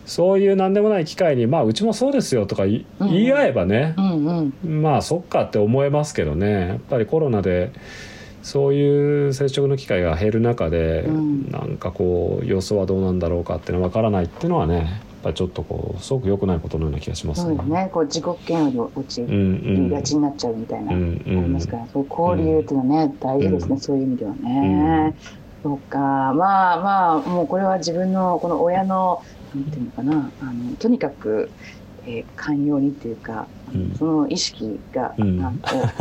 [0.10, 4.82] そういう何でもない機会に「まあうちもそうですよ」とか言い合えばね、うんうん。
[4.82, 6.67] まあそっかって思えますけどね。
[6.67, 7.72] やっぱりコロナで
[8.41, 11.52] そういう接触の機会が減る中で、うん。
[11.52, 14.86] なんかこう様子はどうなんだろうかっていうのは分からないっていうのはねやっ
[15.22, 17.89] ぱりちょっとこうすごく良くないことのような気がしますそうですね。
[17.93, 23.80] こう自己嫌悪に陥りがちになっちゃうみたいな、うんありうんますから、そういう交流っていうのはね、大事ですね、うん。
[23.80, 25.13] そういう意味ではね。
[25.62, 29.22] そうか、まあまあ、もうこれは自分のこの親の、
[29.56, 31.50] なんていうのかな、あのとにかく、
[32.06, 33.96] えー寛容にっていうか、うん。
[33.98, 35.42] その意識が、うん。
[35.44, 35.54] あ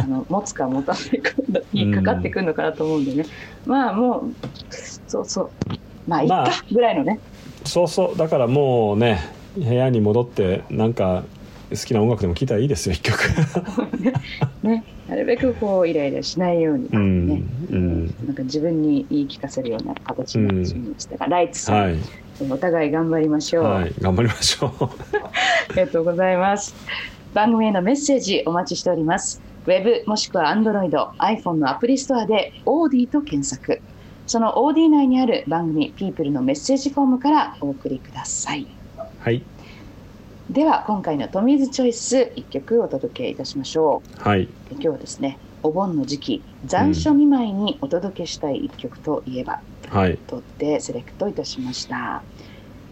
[0.07, 1.33] の持つか持たないか
[1.73, 3.25] に かかってくるのかなと思うんでね、
[3.67, 4.35] まあもう、
[5.07, 5.51] そうそう、
[6.07, 6.51] まあいいか、まあ。
[6.71, 7.21] ぐらいのね、
[7.65, 8.19] そうそう。
[8.19, 9.21] だからもうね
[9.57, 11.25] 部屋に戻ってなんか
[11.71, 13.19] 好きな音楽でも聴いたらいいですよ一曲。
[14.63, 18.07] ね、なるべくこうイライラしないようにね、うんうん。
[18.27, 21.97] なんか自分に言い聞かせるような形にしまいましたが、ライツさん、はい、
[22.51, 24.85] お互い頑張りましょう、はい、頑張りましょう。
[24.89, 26.75] ありがとうございます。
[27.35, 29.43] 番組へのメッセージお待ちしております。
[29.67, 33.81] ウェブもしくは Android、iPhone のアプリストアで OD と検索。
[34.27, 38.67] その OD 内にある番組 People のメッセージフォームからお送りください。
[39.21, 39.43] はい
[40.51, 44.23] では今回のトミーズチョイス1曲お届けいたしましょう。
[44.27, 44.49] はい。
[44.71, 50.17] 今日はですねお盆の時期残暑見舞いにお届けしたい1曲といえば、はい。
[50.17, 52.23] とってセレクトいたしました、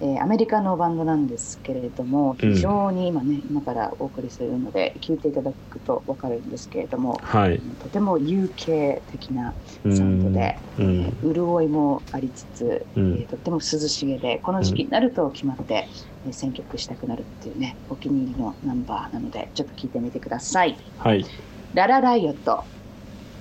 [0.00, 7.60] えーアメリカのバンドなんですけれども非常に今ね、今からお送りするので聞いていただくと分かるんですけれどもはい。
[7.82, 9.54] とても UK 的な
[9.84, 9.96] うん。
[9.96, 11.32] サウンドで、うん。
[11.34, 13.12] 潤いもありつつ、うん。
[13.14, 15.88] えーとっても涼しげでこの時期になると決まって、
[16.26, 20.76] えー選曲したくなるっていうねお気に入りのナンバーなのでちょっと聞いてみてください。
[20.98, 21.24] はい。
[21.72, 22.64] ララライオット、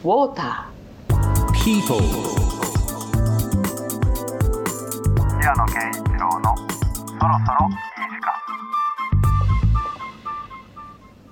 [0.04, 0.70] ウォータ
[1.64, 1.98] People,
[5.46, 7.78] 平野啓一郎のそろそろいい
[8.10, 8.34] 時間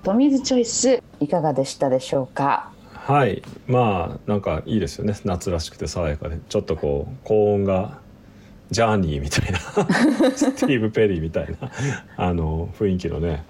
[0.04, 2.72] ー、トミーズチョイス、いかがでしたでしょうか？
[2.94, 3.42] はい。
[3.66, 5.16] まあなんかいいですよね。
[5.26, 6.38] 夏らしくて爽やかで。
[6.48, 7.98] ちょっとこう高音が
[8.70, 9.58] ジャーニーみたいな。
[10.38, 11.72] スティーブ・ペリーみたいな。
[12.16, 13.44] あの雰囲気のね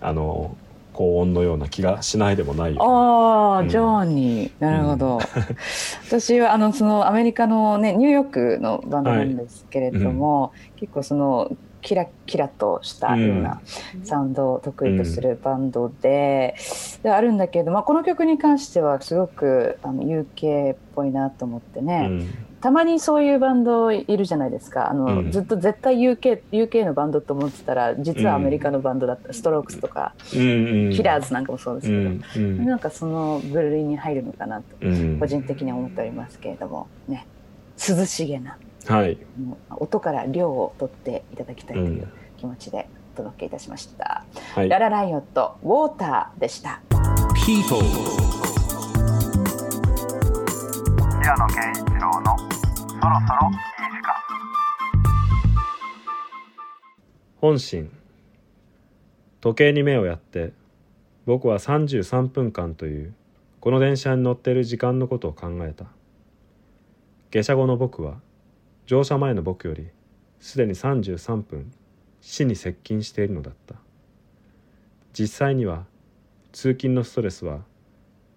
[0.00, 0.56] あの
[0.94, 2.82] 高音のような気がしないでもないよ。
[2.82, 3.68] ああ、うん。
[3.68, 5.18] ジョーニー、なるほど。
[6.06, 11.50] 私はあのそのアメリカのねニューヨークのバンドなんですけれども、結構その
[11.82, 13.60] キラキラとしたような
[14.04, 16.54] サウンドを得意とするバンドで,、
[17.02, 22.28] であるんだけれども、まあ、この曲に関してはすごくあの UK っぽいなと思ってね、うん
[22.64, 24.90] たまにそういうバンドいるじゃないですか。
[24.90, 25.30] あの、うん。
[25.30, 30.92] ずっと絶対 UK, UK のバンドと思ってたら実はアメリカのバンドだった、ストロークスとか、うんうん。
[30.94, 32.64] キラーズなんかもそうですけど、うんうん。
[32.64, 35.18] なんかその部類に入るのかなとうん。
[35.20, 36.88] 個人的には思っておりますけれども。
[37.06, 37.26] ね。
[37.76, 39.18] 涼しげなはい。
[39.76, 44.24] 音から量を取っていただきたいとういうん気持ちでお届けいたしました、
[44.54, 44.70] はい。
[44.70, 46.80] ララライオットウォーターでした。
[47.44, 47.84] People,
[51.20, 52.43] 平野啓一郎の
[53.04, 53.56] そろそろいい
[53.92, 54.14] 時間
[57.36, 57.92] 本心。
[59.42, 60.54] 時計に目をやって
[61.26, 63.14] 僕は33分間という
[63.60, 65.84] この電車に乗っている時間のことを考えた。
[67.30, 68.22] 下車後の僕は
[68.86, 69.86] 乗車前の僕より
[70.40, 71.70] すでに33分
[72.22, 73.74] 死に接近しているのだった。
[75.12, 75.84] 実際には
[76.52, 77.64] 通勤のストレスは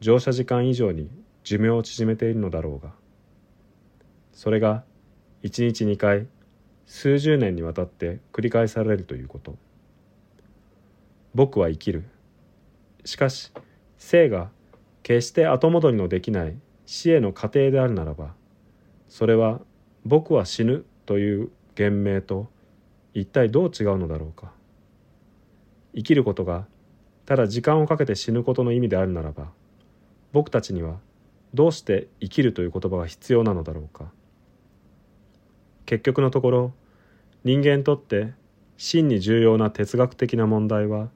[0.01, 1.09] 乗車時間以上に
[1.45, 3.06] 寿命を縮めているのだろうが。
[4.37, 4.83] それが
[5.41, 6.27] 1日2回
[6.85, 9.55] 数十年にわたって繰り返されるということ。
[11.33, 12.03] 僕は生きる。
[13.03, 13.51] しかし
[13.97, 14.51] 生が
[15.01, 18.35] 決して後戻りのできない死への過程であるならば
[19.09, 19.59] それは
[20.05, 22.47] 僕は死ぬという言明と
[23.15, 24.51] 一体どう違うのだろうか。
[25.95, 26.67] 生きることが
[27.25, 29.47] ただ時間をかけて死ぬことの意味であるならば
[30.31, 30.99] 僕たちには
[31.55, 34.11] どうして生きるという言葉が必要なのだろうか。
[35.87, 36.73] 結局のところ
[37.45, 38.33] 人間にとって
[38.75, 41.09] 真に重要な哲学的な問題は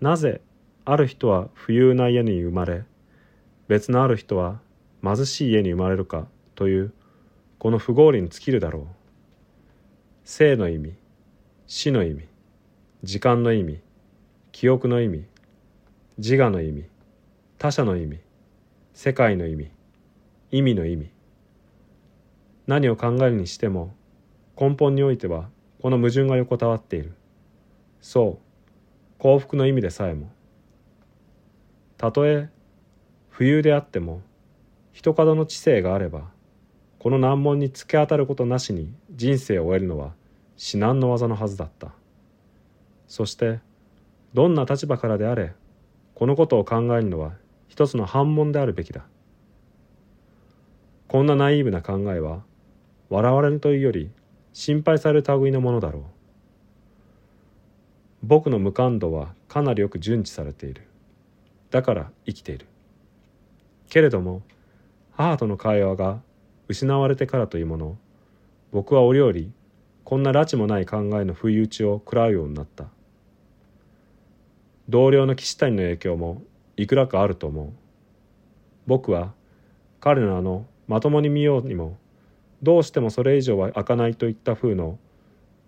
[0.00, 0.42] なぜ
[0.84, 2.82] ある人は富裕な家に生まれ
[3.68, 4.60] 別のある人は
[5.04, 6.92] 貧しい家に生まれるかという
[7.58, 8.86] この不合理に尽きるだろう。
[10.24, 10.94] 生の意味
[11.68, 12.26] 死の意味
[13.04, 13.80] 時間の意味
[14.50, 15.24] 記憶の意味
[16.18, 16.84] 自我の意味
[17.58, 18.18] 他者の意味
[18.94, 19.70] 世界の意味
[20.50, 21.21] 意味の意味。
[22.66, 23.94] 何を考えるにしても
[24.60, 25.48] 根本においては
[25.80, 27.12] この矛盾が横たわっている。
[28.00, 29.18] そう。
[29.18, 30.30] 幸福の意味でさえも。
[31.96, 32.50] たとえ
[33.32, 34.22] 浮遊であっても
[34.92, 36.30] 人角の知性があれば
[36.98, 40.12] この難問に突き当たることなしに人生を終えるのは
[40.56, 41.92] 至難の業のはずだった。
[43.08, 43.60] そして
[44.34, 45.54] どんな立場からであれ
[46.14, 47.32] このことを考えるのは
[47.68, 49.04] 一つの反問であるべきだ。
[51.08, 52.42] こんなナイーブな考えは
[53.12, 54.10] 笑われるというより
[54.54, 56.02] 心配される類のものだろう。
[58.22, 60.88] 僕の無感度はかなりよく順知されている。
[61.70, 62.66] だから生きている。
[63.90, 64.40] けれども
[65.10, 66.22] 母との会話が
[66.68, 67.98] 失われてからというもの
[68.72, 69.34] 僕は折々
[70.04, 72.86] こんな拉致もない考えの不意打ちを食らうようになった。
[74.88, 76.42] 同僚の岸谷の影響も
[76.78, 77.72] いくらかあると思う。
[78.86, 79.34] 僕は
[80.00, 81.98] 彼のあのまともに見ようにも
[82.62, 84.98] どうしてもそれ以上は開かないといった風の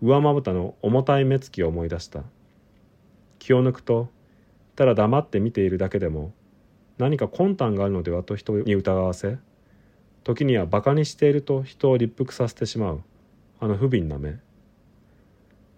[0.01, 2.23] 上まぶたの重たい目つきを思い出した。
[3.39, 4.09] 気を抜くと
[4.77, 6.33] ただ黙って見ているだけでも
[6.99, 9.39] 何か魂胆があるのではと人に疑わせ
[10.23, 13.03] 時にはバカにしていると人を立腹させてしまう。
[13.61, 14.39] あの不憫な目。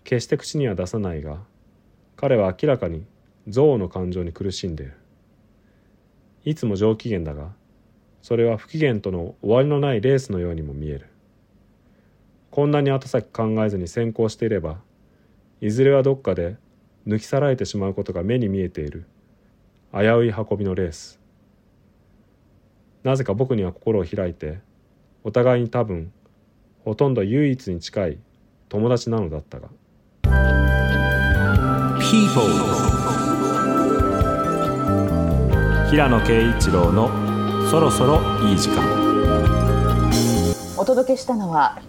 [0.04, 1.38] 決して口には出さないが
[2.16, 3.04] 彼は明らかに
[3.46, 4.94] 憎悪の感情に苦しんでいる。
[6.44, 7.52] いつも上機嫌だが
[8.26, 11.06] それは不機嫌との終わりのないレースのようにも見える。
[12.50, 14.78] こんなに後先考えずに先行していれば
[15.60, 16.56] いずれはどっかで
[17.06, 19.06] 抜き去られてしまうことが目に見えている。
[19.92, 21.20] 危うい運びのレース。
[23.04, 24.58] なぜか僕には心を開いて
[25.22, 26.10] お互いに多分
[26.84, 28.18] ほとんど唯一に近い
[28.68, 29.68] 友達なのだったが。
[35.88, 37.25] 平野啓一郎の
[37.70, 38.84] そろそろいい時間。
[40.78, 41.80] お届けしたのは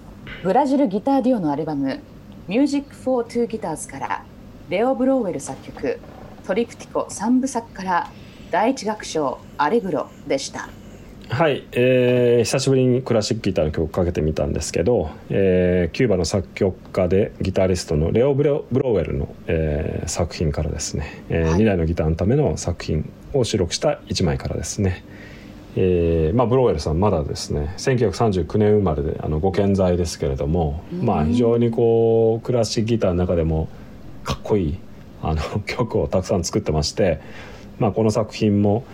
[0.44, 2.00] ブラジルギターデュオのアルバム
[2.48, 4.24] 「Music for Two Guitars」から
[4.70, 6.00] レオ・ブローウェル作曲
[6.48, 8.12] トリプティコ3部作から
[8.50, 10.70] 第一楽章「アレグロ」でした。
[11.30, 21.62] はい、えー久しぶりにクラシックギターの曲かけてみたんですけど、えーキューバの作曲家でギタリストのレオ・ブロブローウェルの、えー作品からですね、えはい。
[21.62, 25.04] 2台のギターのための作品を収録した1枚からですね、
[25.80, 33.68] えーまあ、ブローウェルさんまだですね1939年生まれであのご健在ですけれども、まあ、非常にこうクラシックギターの中でも
[34.24, 34.78] かっこいい
[35.22, 37.20] あの 曲をたくさん作ってまして、
[37.78, 38.86] まあ、この作品も、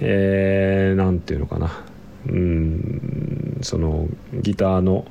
[0.00, 1.82] えーなんていうのかな
[2.28, 4.06] うんその
[4.42, 5.06] ギターの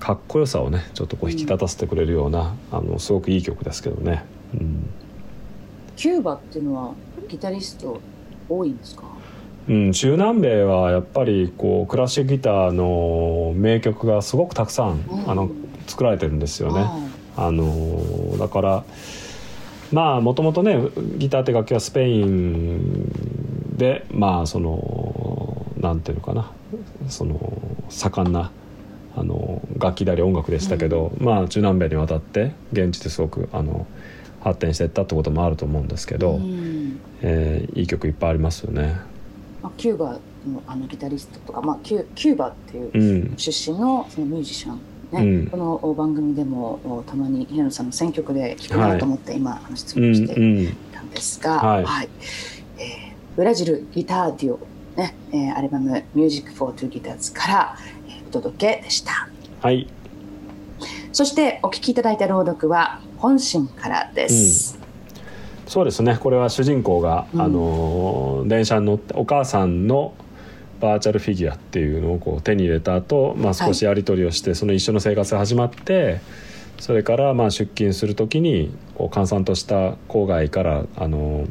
[0.00, 4.24] かっこよさをねちょっとこう引き立たせてくれるような、あのすごくいい曲ですけどね。
[4.54, 4.88] うん。
[5.96, 6.92] キューバっていうのは
[7.28, 8.00] ギタリスト
[8.48, 9.07] 多いんですか？
[9.68, 15.50] うん、中南米はやっぱりこうクラシックギターの名曲がすごくたくさん、うんあの
[15.86, 16.82] 作られてるんですよね。
[16.82, 18.84] はあのだから
[19.90, 20.78] まあもともとね
[21.16, 23.08] ギターって楽器はスペイン
[23.76, 26.50] でまあそのなんていうのかな
[27.08, 28.50] その盛んな
[29.16, 33.86] あの楽器であり音楽でしたけど、まあ中南米に渡って現地ですごくあの
[34.40, 38.96] 発展していったってこともあると思うんですけいど、うんえーいい曲いっぱいありますよね。
[39.62, 43.36] まあ、キューバのあのギタリストとか、まあ、キュキューバっていううん。
[43.36, 44.80] 出身のそのミュージシャン、
[45.12, 45.46] ねうん。
[45.48, 52.08] この番組でもおたまに平野さんの選曲で聴くなと思って今、あの質うん問してうんたんですが、はい。
[52.78, 54.60] えーブラジルギターデュオ、
[54.96, 57.76] ねえーアルバム「Music for Two Guitars」から、
[58.08, 59.28] えーお届けでした。
[59.60, 59.86] はい。
[61.12, 64.77] そしてお聴きいただいた朗読は本心からです、
[65.68, 66.18] そうですね。
[66.18, 67.40] これは主人公が、うん。
[67.40, 70.14] あの電車に乗ってお母さんの
[70.80, 76.20] バーチャルフィギュアっていうのをこう手に入れた後、まあ少しやり取りをして、その一緒の生活が始まって
[76.78, 81.46] それからまあ出勤する時にこう閑散とした郊外からあの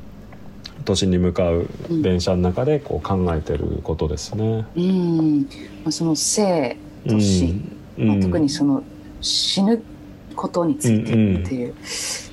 [0.86, 4.66] 都心に向かう電車の中でこう考えてることですね。
[4.76, 5.42] うん。
[5.42, 7.54] まあ、その生と死、
[7.98, 8.08] うん。
[8.08, 8.82] まあ、特にその
[9.20, 9.84] 死ぬ
[10.38, 11.14] ことについてっ
[11.46, 11.76] ていう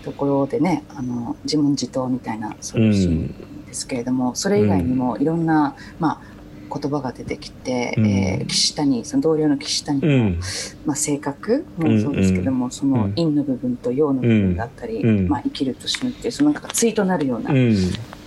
[0.05, 6.35] ところでね、あの自問自答みたいなそういうシーンですけれども、それ以外にもいろんな、まあ、
[6.79, 8.07] 言葉が出てきて、うん。
[8.07, 10.41] えー岸谷その同僚の岸谷の、うん。
[10.85, 15.29] まあ、性格もそうですけども、その陰の部分と陽の部分だったり、うん。
[15.29, 17.71] まあ、生きると死ぬっていうそのなんか対となるような、うん。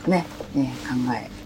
[0.08, 0.26] ね
[0.56, 1.37] えー考え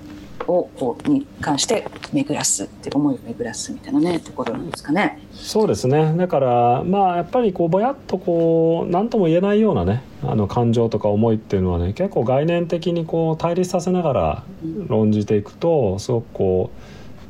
[0.48, 5.20] をこうに関して巡らすって思いを巡らすみたいなねところなんですかね。
[5.34, 6.14] そうですね。
[6.18, 14.88] だからまあやっぱりこうぼやっとこう何とも言えないようなねあの感情とか思いっていうのはね結構概念的にこう対立させながらうん。
[14.88, 16.72] 論じていくとすごくこ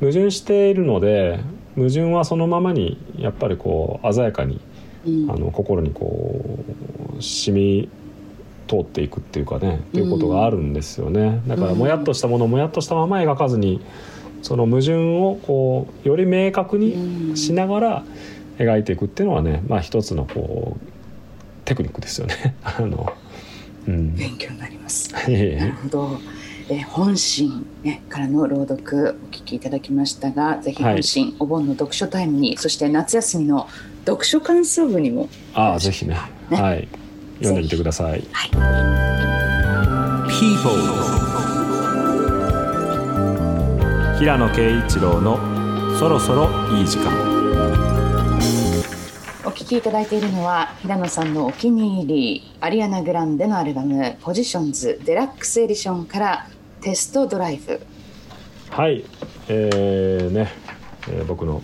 [0.00, 1.40] 矛盾しているので
[1.76, 4.60] 矛盾はそのままにやっぱりこう鮮やかに
[5.06, 5.30] うん。
[5.30, 6.58] あの心にこ
[7.18, 7.88] う染み
[8.72, 11.42] 通っていくっていうかねっていうことがあるんですよね。
[11.46, 13.82] だからうんもやっとしたものをもやっとしたまま描かずに
[14.40, 18.04] その矛盾をこうより明確にしながら
[18.56, 22.56] 描いていくっていうのはねまあ一つのこうテクニックですよね。
[22.64, 23.12] あの
[23.86, 25.12] うん、勉強になります。
[25.12, 26.18] なるほど。
[26.70, 30.92] えー本心、ね、からの朗読お聞きいただきましたが、ぜひはい。
[30.94, 33.68] 本心、お盆の読書タイムに、そして夏休みの
[34.06, 36.16] 読書感想文にも、ああぜひね。
[36.50, 36.56] ね。
[36.56, 36.88] はい
[37.38, 38.22] 読んでみてください。
[40.28, 40.72] People
[44.18, 45.38] 平野啓一郎の
[45.98, 47.10] そろそろいい時間。
[49.44, 56.46] お聞きいただいているのは平野さんのお気に入りアリアナ・グランデのアルバム「ポジションズデラックスエディション」から
[56.80, 57.80] 「テストドライブ
[58.70, 59.04] はい、
[59.48, 60.48] えーね、
[61.08, 61.60] えー僕の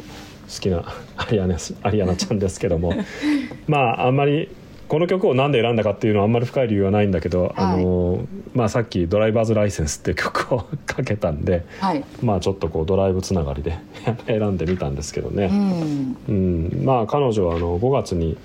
[0.49, 0.83] きな
[1.17, 2.93] アリアナアリアナちゃんですけども。
[3.69, 4.49] まああんまり
[4.89, 12.05] この曲をなんで選んだかっていうのはあんまり深い理由はないんだけど、あのまあ、さっき「ドライバーズ・ライセンス」っていう曲をかけたんで、はい。
[12.23, 13.77] まあ、ちょっとこうドライブつながりで
[14.27, 16.17] 選んでみたんですけどうね、ん。
[16.29, 16.83] うん。
[16.85, 18.37] まあ彼女はあの5月に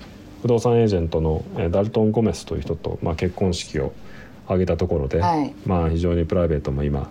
[0.42, 3.92] 不動産エージェントのえーダルトン・ゴメスという人と、まあ、結婚式を
[4.44, 5.54] 挙げたところで、はい。
[5.64, 7.10] まあ、非常にプライベートも今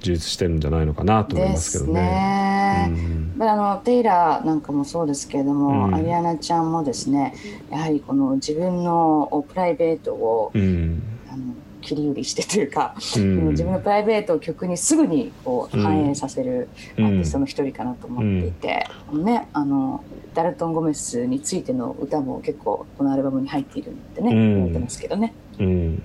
[0.00, 2.00] 充実してるんじゃないのかなと思いでますけすどね。
[2.00, 2.86] ね。
[2.90, 3.34] うん。
[3.36, 5.94] まああのテイラーなんかもそうですけれども、うん。
[5.94, 7.34] アリアナちゃんもですね
[7.70, 11.02] やはりこの自分のプライベートを、うん。
[11.30, 13.48] あの切り売りしてというか、うん。
[13.50, 24.36] 自分のプライベートを曲にすぐにこううん反映させるアーティストの一人かなと思っていて、ね、あのダルトン・ゴメスについての歌も結構このアルバムに入っているってね、うん。
[24.36, 26.02] 言われてますけどね、うん。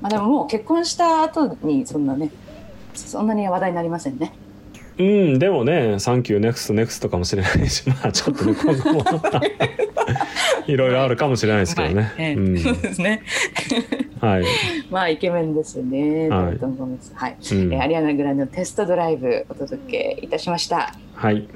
[0.00, 2.30] まあ、でももう結婚した後にそんなね
[3.06, 4.32] そんなに話題になりませんね。
[4.98, 9.04] うん、でもね「Thank you next next かもしれないしまあちょっとね今後も
[10.66, 12.12] いろいろあるかもしれないですけどね。
[12.16, 13.22] はいそうですね。
[14.20, 14.44] はい、
[14.90, 16.28] まあイケメンですよね。
[16.28, 16.58] はい。
[17.14, 17.36] はい。
[17.52, 20.94] うんえーアリアナ・グランデの test drive お届けいたしました。
[21.14, 21.46] はい、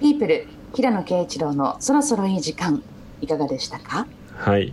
[0.00, 2.82] ピープル平野啓一郎のそろそろいい時間
[3.20, 4.08] いかがでしたか？
[4.36, 4.72] はい、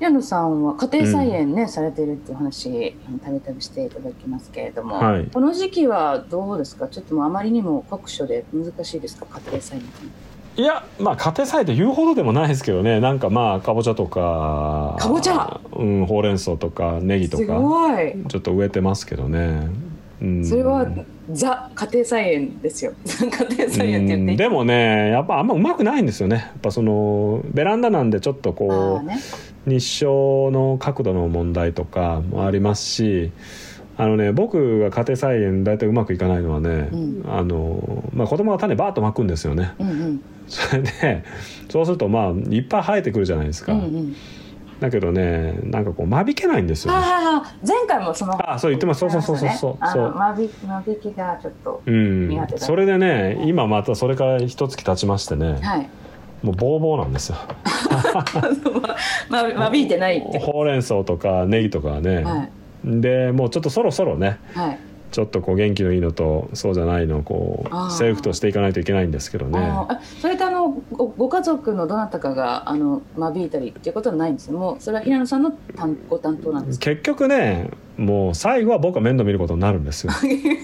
[0.00, 6.88] 平野さんは家庭菜園ね、されているっていう話たびたびしていただきますけれども、はいこの時期はどうですか？
[6.88, 9.26] ちょっともうあまりにも酷暑で難しいですか？
[9.26, 9.86] 家庭菜園っ
[10.56, 10.62] て。
[10.62, 15.60] いやまあ家庭菜園って言うほどでもないですけどねなんかまあかぼちゃとかかぼちゃ？
[15.76, 18.14] うん、ほうれん草とかネギとすかごい。
[18.28, 19.68] ちょっと植えてますけどね。
[20.22, 20.86] うん、それは
[21.30, 22.92] ザ家庭菜園ですよ。
[23.06, 29.18] 家庭菜園って言ってでもねやっぱあんまうまくないんですよねやっぱそのベランダなんでちょっとあこうーね。
[29.66, 33.32] 日照の角度の問題とかもありますし
[33.96, 37.24] あのね僕が家庭菜園大体うまくいかないのはね、うん。
[37.28, 39.74] あのまあ、子供が種バーッとまくんですよね。
[39.78, 40.24] うんうん。
[40.48, 41.24] それで
[41.68, 44.16] そうするとまあいっぱい生えてくるじゃないですか、うんうん。
[44.80, 47.06] だけどねなんかこう間引けないんですよね。
[47.66, 49.00] 前回もそのあそう言ってます。
[49.00, 49.50] そうそうそうそう。
[49.58, 49.76] そう。
[49.80, 52.46] あの間引き間引きがちょっとうん。
[52.56, 55.58] それでね今またそれから一月経ちましてね。
[55.60, 55.90] はい。
[56.42, 57.36] もうボーボーなんですよ
[59.28, 62.28] ま間引いてないほうれん草とかネギとかはね、と。
[62.28, 62.50] はい
[62.82, 64.78] でもうちょっとそろそろねはい。
[65.10, 69.70] ちょっとこう元気のいいのとそうじゃないのをこうセルフとしていかないといけないんですけどね
[70.22, 74.56] それとあのごご家族のどなたかがあの間引いたりっていうことはないんですよ。
[74.56, 76.86] もうそれは平野さんの担ご担当なんですか？
[76.86, 77.68] 結局ね
[78.00, 80.12] もう最後は僕は面倒見ることになるんですよ、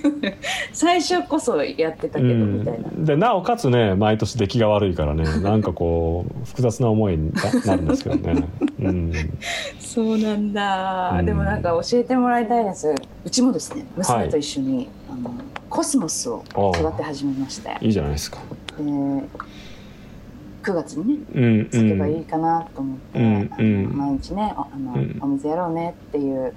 [0.72, 2.88] 最初こそやってたけどみたいな。
[2.88, 7.30] うん、でなおかつね毎年出来が悪いからねなんかこう 複雑な思いに
[7.66, 8.48] なるんですけどね、
[8.80, 9.12] うん、
[9.78, 11.26] そうなんだ、うん。
[11.26, 12.94] でもなんか教えてもらいたいです。
[13.22, 15.34] うちもですね娘と一緒に、あの
[15.68, 16.42] コスモスを
[16.74, 17.76] 育て始めまして。
[17.82, 18.38] いいじゃないですか。
[18.78, 23.96] で9月にねうんうつけばいいんかなと思って、うんうん。
[23.96, 25.18] 毎日ねああの、うん。
[25.20, 26.54] お水やろうねっていう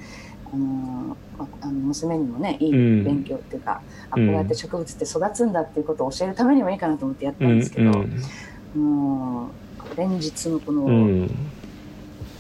[0.52, 3.04] あのまあの娘にもねいいうん。
[3.04, 3.82] 勉強っていうか、
[4.12, 4.28] あうん。
[4.28, 7.92] こうやって植物って育つんだっていうことを教えるためにもいいかなと思ってやったうんんですけど、
[8.76, 9.50] も
[9.96, 11.32] う連日のこのうん。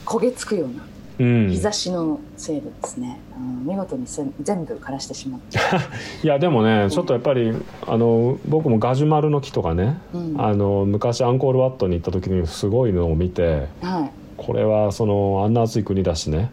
[0.05, 0.83] 焦げつくような
[1.19, 1.49] うん。
[1.49, 5.59] 日差しのせいでですね、あの見事にせ全部枯らしてしまって、
[6.23, 7.53] いやでもねちょっとやっぱり
[7.85, 10.41] あの僕もガジュマルの木とかねうん。
[10.41, 14.11] あの昔アンコールワットに行った時にすごいのを見てはい。
[14.37, 16.49] これはそのあんな暑い国だしね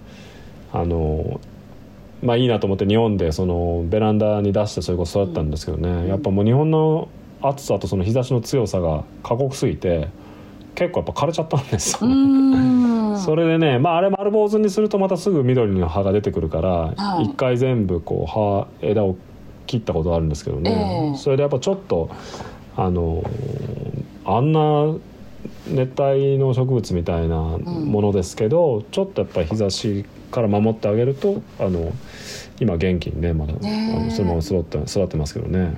[0.72, 1.40] あの
[2.22, 6.08] まあいいなと思って日本でそのベランダに出してそれこそ育ったんですけどね、ん。
[6.08, 7.08] やっぱもう日本の
[7.42, 10.08] 暑さとその日差しの強さが過酷すぎて
[10.74, 12.16] 結構やっぱ枯れちゃったんですうよね。
[12.16, 13.18] ーん。
[13.20, 17.24] それでねまああれ丸坊主にするとまたすぐ緑の葉が出てくるからはい。
[17.24, 19.16] 一、回全部こう葉枝を
[19.66, 21.16] 切ったことあるんですけどね、ええ。
[21.16, 22.08] それでやっぱちょっと
[22.76, 23.24] あの
[24.24, 24.94] あんな
[25.68, 31.92] 熱帯の植物みたいなものですけど、ちょっとやっぱり日差しから守ってあげるとあの
[32.60, 33.96] 今元気にねまだ、ねえ。
[33.96, 35.74] あのそのまま育って育ってますけどね。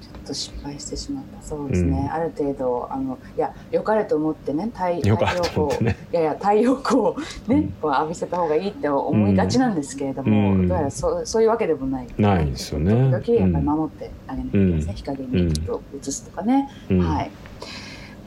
[0.00, 2.12] ちょっと失敗してしまったそうですね、うん。
[2.12, 5.96] ある程度あのいや良かれと思ってね太良かれと思ってね。
[6.12, 7.16] いやいや太陽光を
[7.48, 7.68] ね、うん。
[7.80, 10.68] こう浴びせた方がいいって思いがちなんですけれども、うん。
[10.68, 12.06] どうやらそうそういうわけでもない。
[12.16, 13.10] ないですよね。
[13.10, 14.96] 時々やっぱり守ってあげなきゃいけないですね、うん。
[14.96, 16.98] 日陰にちょっと移すとかね、うん。
[17.00, 17.30] はい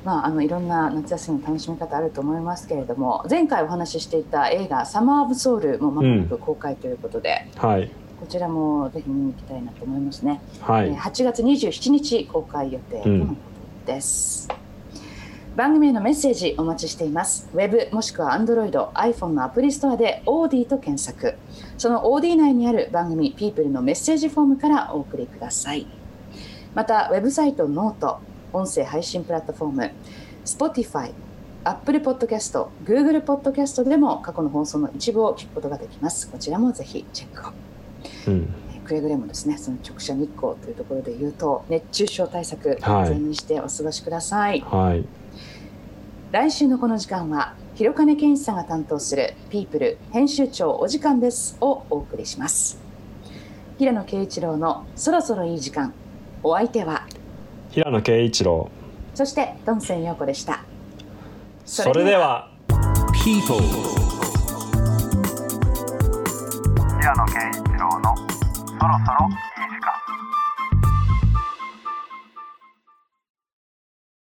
[0.04, 7.90] まあ、あのいろんな夏休みの楽しみ方あると思いますけれども前回お話ししていた映画「サマー・オブ・ソウル」もまもなく公開ということで、はい。
[8.20, 10.42] こちらもぜひ見に行きたいなと思いますね。
[10.54, 13.36] えーはい8月27日公開予定とのこ
[13.86, 14.48] とです、
[15.58, 17.50] 番組へのメッセージお待ちしています。
[17.54, 21.36] ウェブもしくは Android、iPhone のアプリストアで OD と検索。
[21.78, 25.86] その OD 内にある番組 People のメッセージフォームからお送りください。
[26.74, 28.20] またウェブサイトノート
[28.54, 29.92] 音声配信プラットフォーム
[30.46, 31.12] Spotify
[31.66, 36.30] Apple Podcast、Google Podcast でも過去の放送の一部を聞くことができます。
[36.30, 37.52] こちらもぜひチェックを。
[38.28, 44.60] うんえーくれぐれもですね、その直射日光というところで言うと、熱中症対策、はい完全にしてお過ごしください。
[44.60, 45.06] はい
[46.34, 52.78] 来週のこの時間は、広金健一さんが担当するピープル編集長お時間ですをお送りします。
[53.78, 55.94] 平野啓一郎のそろそろいい時間。
[56.44, 57.08] お相手は、
[57.74, 58.70] 平野啓一郎。
[59.16, 60.64] そしてドンセン陽子でした。
[61.66, 62.48] それでは。
[63.24, 63.60] People
[67.00, 69.53] 平野啓一郎のそろそろ